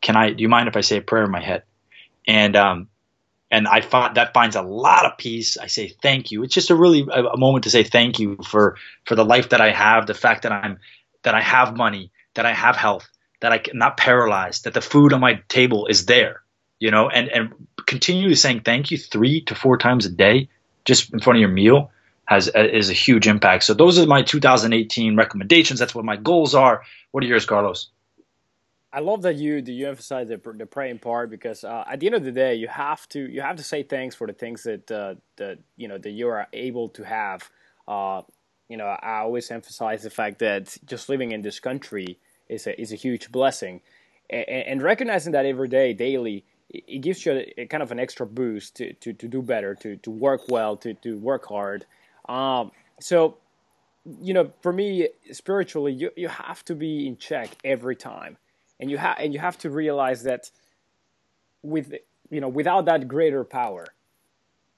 "Can 0.00 0.16
I? 0.16 0.32
Do 0.32 0.42
you 0.42 0.48
mind 0.48 0.68
if 0.68 0.76
I 0.76 0.80
say 0.80 0.98
a 0.98 1.02
prayer 1.02 1.24
in 1.24 1.30
my 1.30 1.40
head?" 1.42 1.64
And 2.26 2.56
um, 2.56 2.88
and 3.50 3.66
I 3.66 3.80
find 3.80 4.16
that 4.16 4.34
finds 4.34 4.56
a 4.56 4.62
lot 4.62 5.06
of 5.06 5.18
peace. 5.18 5.56
I 5.56 5.66
say 5.66 5.88
thank 5.88 6.30
you. 6.30 6.42
It's 6.42 6.54
just 6.54 6.70
a 6.70 6.74
really 6.74 7.06
a, 7.10 7.24
a 7.24 7.36
moment 7.36 7.64
to 7.64 7.70
say 7.70 7.82
thank 7.82 8.18
you 8.18 8.38
for 8.44 8.76
for 9.04 9.14
the 9.14 9.24
life 9.24 9.50
that 9.50 9.60
I 9.60 9.70
have, 9.70 10.06
the 10.06 10.14
fact 10.14 10.42
that 10.42 10.52
I'm 10.52 10.78
that 11.22 11.34
I 11.34 11.40
have 11.40 11.76
money, 11.76 12.10
that 12.34 12.46
I 12.46 12.52
have 12.52 12.76
health, 12.76 13.08
that 13.40 13.52
I'm 13.52 13.60
not 13.74 13.96
paralyzed, 13.96 14.64
that 14.64 14.74
the 14.74 14.80
food 14.80 15.12
on 15.12 15.20
my 15.20 15.40
table 15.48 15.86
is 15.86 16.06
there, 16.06 16.42
you 16.80 16.90
know, 16.90 17.08
and 17.08 17.28
and 17.28 17.52
continually 17.86 18.34
saying 18.34 18.60
thank 18.60 18.90
you 18.90 18.98
three 18.98 19.42
to 19.42 19.54
four 19.54 19.78
times 19.78 20.06
a 20.06 20.10
day 20.10 20.48
just 20.84 21.12
in 21.12 21.20
front 21.20 21.36
of 21.36 21.40
your 21.40 21.50
meal 21.50 21.90
has 22.24 22.48
uh, 22.54 22.60
is 22.60 22.90
a 22.90 22.94
huge 22.94 23.26
impact. 23.26 23.64
So 23.64 23.74
those 23.74 23.98
are 23.98 24.06
my 24.06 24.22
2018 24.22 25.16
recommendations. 25.16 25.80
That's 25.80 25.94
what 25.94 26.04
my 26.04 26.16
goals 26.16 26.54
are. 26.54 26.82
What 27.10 27.24
are 27.24 27.26
yours, 27.26 27.46
Carlos? 27.46 27.88
I 28.92 29.00
love 29.00 29.22
that 29.22 29.36
you 29.36 29.60
do 29.60 29.72
you 29.72 29.88
emphasize 29.88 30.28
the, 30.28 30.40
the 30.54 30.66
praying 30.66 31.00
part 31.00 31.30
because 31.30 31.62
uh, 31.62 31.84
at 31.86 32.00
the 32.00 32.06
end 32.06 32.14
of 32.14 32.24
the 32.24 32.32
day 32.32 32.54
you 32.54 32.68
have 32.68 33.08
to 33.10 33.20
you 33.20 33.42
have 33.42 33.56
to 33.56 33.62
say 33.62 33.82
thanks 33.82 34.14
for 34.14 34.26
the 34.26 34.32
things 34.32 34.62
that 34.62 34.90
uh, 34.90 35.14
that 35.36 35.58
you 35.76 35.88
know 35.88 35.98
that 35.98 36.10
you 36.10 36.28
are 36.28 36.46
able 36.52 36.88
to 36.90 37.02
have. 37.02 37.50
Uh, 37.86 38.22
you 38.68 38.76
know, 38.76 38.86
I 38.86 39.20
always 39.20 39.50
emphasize 39.50 40.02
the 40.02 40.10
fact 40.10 40.40
that 40.40 40.76
just 40.84 41.08
living 41.08 41.32
in 41.32 41.40
this 41.42 41.60
country 41.60 42.18
is 42.48 42.66
a 42.66 42.80
is 42.80 42.92
a 42.92 42.96
huge 42.96 43.30
blessing, 43.30 43.80
and, 44.30 44.48
and 44.48 44.82
recognizing 44.82 45.32
that 45.32 45.46
every 45.46 45.68
day, 45.68 45.92
daily, 45.92 46.44
it 46.70 47.00
gives 47.00 47.24
you 47.24 47.32
a, 47.32 47.62
a, 47.62 47.66
kind 47.66 47.82
of 47.82 47.92
an 47.92 47.98
extra 47.98 48.26
boost 48.26 48.76
to, 48.76 48.92
to, 48.94 49.12
to 49.12 49.28
do 49.28 49.42
better, 49.42 49.74
to, 49.76 49.96
to 49.96 50.10
work 50.10 50.42
well, 50.48 50.76
to, 50.76 50.94
to 50.94 51.16
work 51.18 51.46
hard. 51.46 51.86
Um, 52.28 52.70
so, 53.00 53.38
you 54.20 54.34
know, 54.34 54.52
for 54.60 54.72
me, 54.72 55.08
spiritually, 55.32 55.92
you, 55.92 56.10
you 56.16 56.28
have 56.28 56.64
to 56.66 56.74
be 56.74 57.06
in 57.06 57.16
check 57.16 57.50
every 57.64 57.96
time, 57.96 58.36
and 58.80 58.90
you 58.90 58.98
have 58.98 59.16
and 59.18 59.34
you 59.34 59.40
have 59.40 59.58
to 59.58 59.70
realize 59.70 60.22
that 60.22 60.50
with 61.62 61.92
you 62.30 62.40
know 62.40 62.48
without 62.48 62.86
that 62.86 63.08
greater 63.08 63.44
power, 63.44 63.86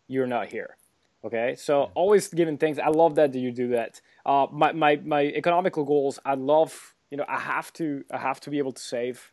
you're 0.08 0.26
not 0.26 0.48
here. 0.48 0.76
Okay, 1.24 1.54
so 1.56 1.90
always 1.94 2.28
giving 2.28 2.56
things. 2.56 2.78
I 2.78 2.88
love 2.88 3.16
that 3.16 3.34
you 3.34 3.52
do 3.52 3.68
that. 3.68 4.00
Uh, 4.24 4.46
my 4.50 4.72
my 4.72 4.96
my 4.96 5.22
economical 5.22 5.84
goals. 5.84 6.18
I 6.24 6.34
love 6.34 6.94
you 7.10 7.16
know 7.16 7.24
I 7.28 7.38
have 7.38 7.72
to 7.74 8.04
I 8.10 8.18
have 8.18 8.40
to 8.40 8.50
be 8.50 8.58
able 8.58 8.72
to 8.72 8.82
save 8.82 9.30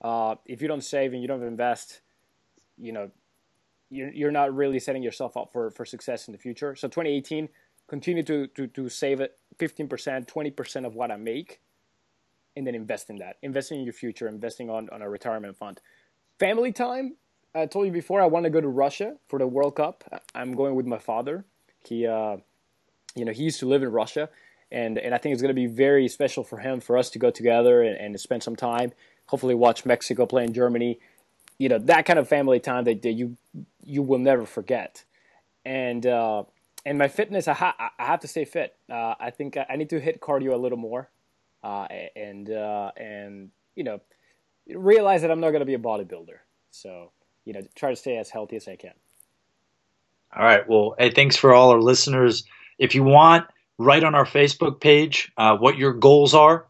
uh, 0.00 0.36
if 0.46 0.62
you 0.62 0.68
don't 0.68 0.84
save 0.84 1.12
and 1.12 1.22
you 1.22 1.28
don't 1.28 1.42
invest, 1.42 2.00
you 2.78 2.92
know, 2.92 3.10
you're, 3.90 4.10
you're 4.10 4.30
not 4.30 4.54
really 4.54 4.78
setting 4.78 5.02
yourself 5.02 5.36
up 5.36 5.50
for, 5.52 5.70
for 5.70 5.84
success 5.84 6.28
in 6.28 6.32
the 6.32 6.38
future. 6.38 6.74
So 6.74 6.88
2018, 6.88 7.48
continue 7.88 8.22
to, 8.22 8.46
to, 8.48 8.66
to 8.68 8.88
save 8.88 9.20
it 9.20 9.38
15%, 9.58 10.26
20% 10.26 10.86
of 10.86 10.94
what 10.94 11.10
I 11.10 11.16
make, 11.16 11.60
and 12.56 12.66
then 12.66 12.74
invest 12.74 13.10
in 13.10 13.16
that. 13.16 13.36
Investing 13.42 13.80
in 13.80 13.84
your 13.84 13.92
future, 13.92 14.28
investing 14.28 14.70
on, 14.70 14.88
on 14.90 15.02
a 15.02 15.10
retirement 15.10 15.56
fund. 15.56 15.80
Family 16.38 16.72
time, 16.72 17.16
I 17.54 17.66
told 17.66 17.86
you 17.86 17.92
before, 17.92 18.22
I 18.22 18.26
want 18.26 18.44
to 18.44 18.50
go 18.50 18.60
to 18.60 18.68
Russia 18.68 19.16
for 19.28 19.38
the 19.38 19.46
World 19.46 19.76
Cup. 19.76 20.04
I'm 20.34 20.54
going 20.54 20.76
with 20.76 20.86
my 20.86 20.98
father. 20.98 21.44
He, 21.84 22.06
uh, 22.06 22.36
you 23.14 23.24
know, 23.24 23.32
he 23.32 23.42
used 23.42 23.60
to 23.60 23.66
live 23.66 23.82
in 23.82 23.90
Russia, 23.90 24.30
and, 24.70 24.98
and 24.98 25.14
I 25.14 25.18
think 25.18 25.32
it's 25.32 25.42
going 25.42 25.54
to 25.54 25.60
be 25.60 25.66
very 25.66 26.06
special 26.08 26.44
for 26.44 26.58
him, 26.58 26.80
for 26.80 26.96
us 26.96 27.10
to 27.10 27.18
go 27.18 27.30
together 27.30 27.82
and, 27.82 27.96
and 27.96 28.20
spend 28.20 28.42
some 28.42 28.56
time 28.56 28.92
hopefully 29.30 29.54
watch 29.54 29.86
Mexico 29.86 30.26
play 30.26 30.44
in 30.44 30.52
Germany. 30.52 30.98
You 31.58 31.68
know 31.68 31.78
that 31.78 32.06
kind 32.06 32.18
of 32.18 32.28
family 32.28 32.60
time 32.60 32.84
that, 32.84 33.02
that 33.02 33.12
you 33.12 33.36
you 33.84 34.02
will 34.02 34.18
never 34.18 34.44
forget. 34.44 35.04
And 35.64 36.04
uh, 36.06 36.44
and 36.84 36.98
my 36.98 37.08
fitness, 37.08 37.48
I, 37.48 37.52
ha- 37.52 37.92
I 37.98 38.04
have 38.06 38.20
to 38.20 38.28
stay 38.28 38.44
fit. 38.44 38.76
Uh, 38.88 39.14
I 39.20 39.30
think 39.30 39.56
I 39.56 39.76
need 39.76 39.90
to 39.90 40.00
hit 40.00 40.20
cardio 40.20 40.52
a 40.52 40.56
little 40.56 40.78
more, 40.78 41.10
uh, 41.62 41.86
and 42.16 42.50
uh, 42.50 42.92
and 42.96 43.50
you 43.74 43.84
know 43.84 44.00
realize 44.74 45.22
that 45.22 45.30
I'm 45.30 45.40
not 45.40 45.50
going 45.50 45.60
to 45.60 45.66
be 45.66 45.74
a 45.74 45.78
bodybuilder. 45.78 46.38
So, 46.70 47.12
you 47.44 47.52
know, 47.52 47.62
try 47.74 47.90
to 47.90 47.96
stay 47.96 48.16
as 48.16 48.30
healthy 48.30 48.56
as 48.56 48.68
I 48.68 48.76
can. 48.76 48.92
All 50.36 50.44
right. 50.44 50.68
Well, 50.68 50.94
hey, 50.98 51.10
thanks 51.10 51.36
for 51.36 51.52
all 51.52 51.70
our 51.70 51.80
listeners. 51.80 52.44
If 52.78 52.94
you 52.94 53.02
want, 53.02 53.46
write 53.78 54.04
on 54.04 54.14
our 54.14 54.24
Facebook 54.24 54.80
page 54.80 55.32
uh, 55.36 55.56
what 55.56 55.76
your 55.76 55.92
goals 55.92 56.34
are. 56.34 56.66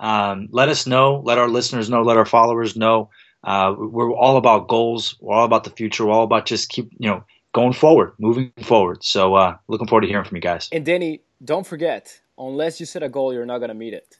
Um, 0.00 0.48
let 0.50 0.70
us 0.70 0.86
know. 0.86 1.20
Let 1.24 1.38
our 1.38 1.48
listeners 1.48 1.90
know. 1.90 2.02
Let 2.02 2.16
our 2.16 2.24
followers 2.24 2.74
know. 2.74 3.10
Uh, 3.44 3.74
we're 3.76 4.12
all 4.12 4.38
about 4.38 4.66
goals. 4.66 5.14
We're 5.20 5.34
all 5.34 5.44
about 5.44 5.64
the 5.64 5.70
future. 5.70 6.06
We're 6.06 6.12
all 6.12 6.24
about 6.24 6.46
just 6.46 6.70
keep 6.70 6.90
you 6.98 7.08
know 7.08 7.24
going 7.52 7.74
forward, 7.74 8.14
moving 8.18 8.52
forward. 8.62 9.04
So 9.04 9.34
uh, 9.34 9.56
looking 9.68 9.86
forward 9.86 10.02
to 10.02 10.08
hearing 10.08 10.24
from 10.24 10.36
you 10.36 10.42
guys. 10.42 10.68
And 10.72 10.84
Danny, 10.84 11.20
don't 11.44 11.66
forget, 11.66 12.20
unless 12.38 12.80
you 12.80 12.86
set 12.86 13.02
a 13.02 13.08
goal, 13.08 13.32
you're 13.32 13.46
not 13.46 13.58
going 13.58 13.68
to 13.68 13.74
meet 13.74 13.92
it, 13.94 14.18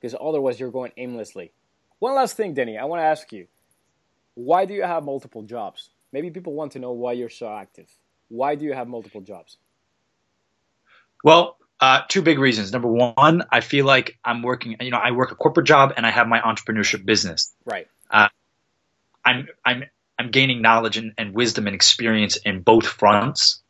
because 0.00 0.16
otherwise 0.18 0.58
you're 0.58 0.70
going 0.70 0.92
aimlessly. 0.96 1.52
One 1.98 2.14
last 2.14 2.36
thing, 2.36 2.54
Danny, 2.54 2.78
I 2.78 2.84
want 2.86 3.00
to 3.00 3.04
ask 3.04 3.30
you: 3.30 3.46
Why 4.34 4.64
do 4.64 4.72
you 4.72 4.82
have 4.82 5.04
multiple 5.04 5.42
jobs? 5.42 5.90
Maybe 6.10 6.30
people 6.30 6.54
want 6.54 6.72
to 6.72 6.78
know 6.78 6.92
why 6.92 7.12
you're 7.12 7.28
so 7.28 7.52
active. 7.52 7.90
Why 8.28 8.54
do 8.54 8.64
you 8.64 8.72
have 8.72 8.88
multiple 8.88 9.20
jobs? 9.20 9.58
Well, 11.22 11.58
uh, 11.80 12.02
two 12.08 12.22
big 12.22 12.38
reasons. 12.38 12.72
Number 12.72 12.88
one, 12.88 13.44
I 13.50 13.60
feel 13.60 13.84
like 13.84 14.18
I'm 14.24 14.42
working. 14.42 14.76
You 14.80 14.90
know, 14.90 14.98
I 14.98 15.12
work 15.12 15.32
a 15.32 15.34
corporate 15.34 15.66
job 15.66 15.94
and 15.96 16.04
I 16.04 16.10
have 16.10 16.26
my 16.26 16.40
entrepreneurship 16.40 17.04
business. 17.04 17.54
Right. 17.64 17.88
Uh, 18.10 18.28
I'm 19.24 19.48
I'm 19.64 19.84
I'm 20.18 20.30
gaining 20.30 20.60
knowledge 20.62 20.96
and, 20.96 21.12
and 21.16 21.34
wisdom 21.34 21.66
and 21.66 21.74
experience 21.74 22.36
in 22.36 22.62
both 22.62 22.86
fronts, 22.86 23.60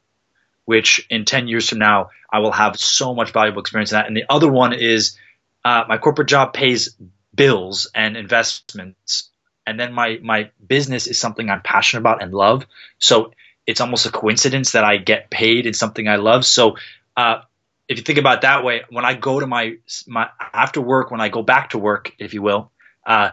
which 0.65 1.07
in 1.11 1.25
ten 1.25 1.49
years 1.49 1.69
from 1.69 1.79
now 1.79 2.11
I 2.33 2.38
will 2.38 2.53
have 2.53 2.79
so 2.79 3.15
much 3.15 3.33
valuable 3.33 3.61
experience 3.61 3.93
in 3.93 3.97
that. 3.97 4.07
And 4.07 4.17
the 4.17 4.25
other 4.31 4.50
one 4.50 4.73
is 4.73 5.19
uh, 5.65 5.85
my 5.88 5.99
corporate 5.99 6.29
job 6.29 6.55
pays 6.55 6.97
bills 7.35 7.91
and 7.95 8.17
investments, 8.17 9.31
and 9.67 9.79
then 9.79 9.93
my 9.93 10.19
my 10.23 10.50
business 10.67 11.07
is 11.07 11.19
something 11.19 11.50
I'm 11.50 11.62
passionate 11.62 12.00
about 12.00 12.23
and 12.23 12.33
love. 12.33 12.67
So 12.99 13.33
it's 13.67 13.83
almost 13.83 14.07
a 14.07 14.11
coincidence 14.11 14.73
that 14.73 14.85
I 14.85 14.97
get 14.97 15.29
paid 15.29 15.67
in 15.67 15.75
something 15.75 16.09
I 16.09 16.17
love. 16.17 16.47
So 16.47 16.79
uh, 17.19 17.43
if 17.88 17.97
you 17.97 18.04
think 18.04 18.18
about 18.18 18.38
it 18.38 18.40
that 18.42 18.64
way, 18.64 18.83
when 18.90 19.04
I 19.04 19.14
go 19.14 19.40
to 19.40 19.47
my 19.47 19.76
my 20.07 20.28
after 20.52 20.80
work, 20.80 21.11
when 21.11 21.21
I 21.21 21.30
go 21.30 21.42
back 21.42 21.71
to 21.71 21.78
work, 21.78 22.14
if 22.18 22.35
you 22.35 22.42
will, 22.42 22.71
uh, 23.07 23.30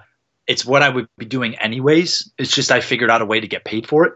it's 0.48 0.66
what 0.66 0.82
I 0.82 0.90
would 0.90 1.08
be 1.18 1.26
doing 1.26 1.56
anyways. 1.56 2.32
It's 2.38 2.54
just 2.54 2.72
I 2.72 2.80
figured 2.80 3.10
out 3.10 3.22
a 3.22 3.26
way 3.26 3.42
to 3.42 3.48
get 3.48 3.66
paid 3.66 3.88
for 3.88 4.06
it. 4.06 4.14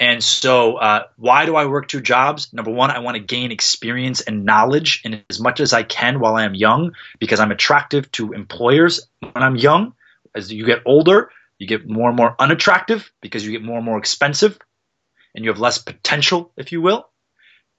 And 0.00 0.24
so, 0.24 0.76
uh, 0.76 1.04
why 1.16 1.44
do 1.44 1.54
I 1.54 1.66
work 1.66 1.86
two 1.86 2.00
jobs? 2.00 2.50
Number 2.54 2.70
one, 2.70 2.90
I 2.90 3.00
want 3.00 3.16
to 3.16 3.22
gain 3.22 3.52
experience 3.52 4.22
and 4.22 4.46
knowledge 4.46 5.02
in 5.04 5.22
as 5.28 5.38
much 5.38 5.60
as 5.60 5.74
I 5.74 5.82
can 5.82 6.18
while 6.18 6.34
I 6.34 6.44
am 6.44 6.54
young, 6.54 6.94
because 7.18 7.40
I'm 7.40 7.52
attractive 7.52 8.10
to 8.12 8.32
employers 8.32 9.06
when 9.20 9.42
I'm 9.44 9.56
young. 9.56 9.92
As 10.34 10.50
you 10.50 10.64
get 10.64 10.80
older, 10.86 11.30
you 11.58 11.66
get 11.66 11.86
more 11.86 12.08
and 12.08 12.16
more 12.16 12.34
unattractive 12.38 13.12
because 13.20 13.44
you 13.44 13.52
get 13.52 13.62
more 13.62 13.76
and 13.76 13.84
more 13.84 13.98
expensive 13.98 14.58
and 15.34 15.44
you 15.44 15.50
have 15.50 15.60
less 15.60 15.78
potential, 15.78 16.52
if 16.56 16.72
you 16.72 16.80
will. 16.80 17.08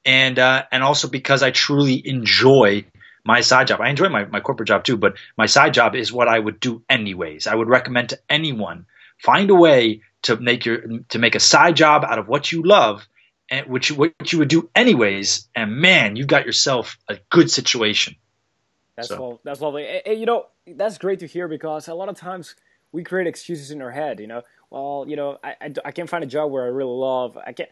And 0.06 0.38
uh, 0.38 0.66
and 0.72 0.84
also 0.84 1.08
because 1.08 1.44
I 1.44 1.52
truly 1.52 2.02
enjoy 2.06 2.86
my 3.24 3.42
side 3.42 3.68
job. 3.68 3.80
I 3.80 3.90
enjoy 3.90 4.10
my, 4.10 4.26
my 4.26 4.42
corporate 4.42 4.68
job 4.68 4.84
too, 4.84 4.98
but 4.98 5.16
my 5.38 5.46
side 5.46 5.74
job 5.74 5.96
is 5.96 6.12
what 6.12 6.28
I 6.28 6.38
would 6.38 6.60
do 6.60 6.84
anyways. 6.90 7.48
I 7.48 7.56
would 7.56 7.70
recommend 7.70 8.10
to 8.10 8.20
anyone 8.30 8.86
find 9.24 9.50
a 9.50 9.56
way 9.56 10.02
to 10.24 10.38
make 10.38 10.66
your 10.66 10.84
to 11.10 11.20
make 11.20 11.36
a 11.36 11.40
side 11.40 11.76
job 11.76 12.04
out 12.04 12.20
of 12.20 12.28
what 12.28 12.52
you 12.52 12.62
love 12.64 13.08
and 13.50 13.68
which 13.68 13.92
what 13.92 14.32
you 14.32 14.40
would 14.40 14.48
do 14.48 14.70
anyways. 14.76 15.48
And 15.56 15.78
man, 15.78 16.16
you 16.16 16.26
got 16.26 16.46
yourself 16.46 16.98
a 17.08 17.18
good 17.30 17.50
situation. 17.50 18.16
That's 18.96 19.08
so. 19.08 19.40
that's 19.44 19.62
lovely. 19.62 19.88
And, 20.06 20.20
you 20.20 20.26
know, 20.26 20.48
that's 20.68 20.98
great 20.98 21.20
to 21.20 21.28
hear 21.28 21.48
because 21.48 21.88
a 21.88 21.96
lot 21.96 22.10
of 22.10 22.18
times 22.18 22.56
we 22.92 23.04
create 23.04 23.28
excuses 23.28 23.72
in 23.72 23.82
our 23.82 23.92
head. 23.92 24.20
You 24.20 24.28
know, 24.28 24.42
well, 24.70 25.06
you 25.08 25.16
know, 25.16 25.40
I, 25.44 25.56
I, 25.60 25.74
I 25.86 25.92
can't 25.92 26.10
find 26.10 26.24
a 26.24 26.28
job 26.28 26.52
where 26.52 26.64
I 26.64 26.68
really 26.68 26.96
love. 26.96 27.38
I 27.38 27.54
can't. 27.54 27.70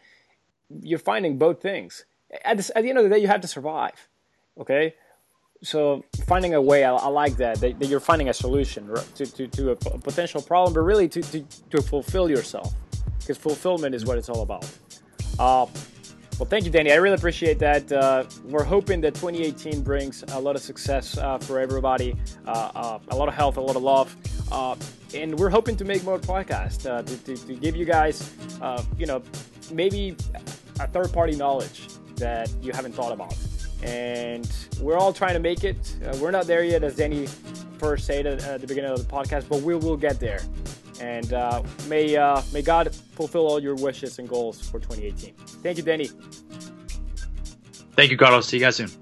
You're 0.82 1.00
finding 1.00 1.38
both 1.38 1.62
things. 1.62 2.06
At, 2.46 2.70
at 2.70 2.84
the 2.84 2.90
end 2.90 2.98
of 2.98 3.04
the 3.04 3.10
day, 3.10 3.20
you 3.20 3.28
have 3.28 3.42
to 3.42 3.48
survive. 3.48 4.08
Okay, 4.60 4.96
so 5.64 6.04
finding 6.26 6.56
a 6.56 6.62
way, 6.62 6.84
I, 6.84 6.94
I 6.94 7.08
like 7.08 7.38
that, 7.38 7.60
that, 7.62 7.80
that 7.80 7.86
you're 7.86 8.00
finding 8.00 8.30
a 8.30 8.34
solution 8.34 8.94
to, 9.16 9.26
to, 9.26 9.48
to 9.48 9.70
a, 9.70 9.72
a, 9.74 9.98
potential 10.00 10.42
problem, 10.42 10.74
but 10.74 10.82
really 10.82 11.08
to, 11.10 11.22
to, 11.22 11.46
to 11.70 11.82
fulfill 11.82 12.30
yourself, 12.30 12.74
because 13.20 13.38
fulfillment 13.38 13.94
is 13.94 14.06
what 14.06 14.18
it's 14.18 14.30
all 14.30 14.42
about. 14.42 14.66
Uh, 15.38 15.68
well, 16.40 16.50
thank 16.50 16.66
you, 16.66 16.72
Danny. 16.72 16.92
I 16.92 16.96
really 16.96 17.16
appreciate 17.16 17.60
that. 17.60 17.92
Uh, 17.92 18.24
we're 18.46 18.64
hoping 18.64 19.02
that 19.02 19.14
2018 19.14 19.84
brings 19.84 20.24
a 20.30 20.40
lot 20.40 20.56
of 20.56 20.62
success 20.64 21.16
uh, 21.16 21.38
for 21.38 21.60
everybody, 21.60 22.16
uh, 22.48 22.72
uh 22.74 23.00
a 23.10 23.16
lot 23.16 23.28
of 23.28 23.36
health, 23.36 23.58
a 23.58 23.62
lot 23.62 23.76
of 23.76 23.84
love, 23.84 24.16
uh, 24.52 24.76
and 25.14 25.38
we're 25.38 25.52
hoping 25.52 25.76
to 25.76 25.86
make 25.86 26.04
more 26.04 26.18
podcasts 26.18 26.90
uh, 26.90 27.04
to, 27.04 27.18
to, 27.18 27.38
to, 27.46 27.54
give 27.54 27.76
you 27.76 27.86
guys, 27.86 28.34
you 28.98 29.06
know, 29.06 29.22
maybe 29.72 30.16
a 30.80 30.88
third-party 30.88 31.36
knowledge 31.36 31.88
that 32.22 32.50
you 32.62 32.72
haven't 32.72 32.94
thought 32.94 33.12
about. 33.12 33.36
And 33.84 34.50
we're 34.80 34.98
all 34.98 35.12
trying 35.12 35.34
to 35.34 35.40
make 35.40 35.64
it. 35.64 35.96
we're 36.20 36.32
not 36.32 36.46
there 36.48 36.64
yet, 36.64 36.84
as 36.84 36.96
Danny 36.96 37.28
first 37.78 38.06
said 38.06 38.26
at, 38.28 38.44
at 38.44 38.62
the 38.62 38.68
beginning 38.68 38.92
of 38.92 39.00
the 39.00 39.12
podcast, 39.12 39.50
but 39.50 39.62
we 39.62 39.76
will 39.76 39.98
get 39.98 40.20
there. 40.20 40.42
And 41.02 41.34
uh, 41.34 41.64
may 41.88 42.16
uh, 42.16 42.42
may 42.54 42.62
God 42.62 42.94
fulfill 42.94 43.48
all 43.48 43.60
your 43.60 43.76
wishes 43.76 44.20
and 44.20 44.30
goals 44.30 44.62
for 44.62 44.80
2018. 44.80 45.34
Thank 45.64 45.78
you, 45.78 45.84
Danny. 45.84 46.10
Thank 47.96 48.12
you, 48.12 48.18
Carlos. 48.18 48.48
See 48.48 48.58
you 48.58 48.64
guys 48.64 48.76
soon. 48.76 49.01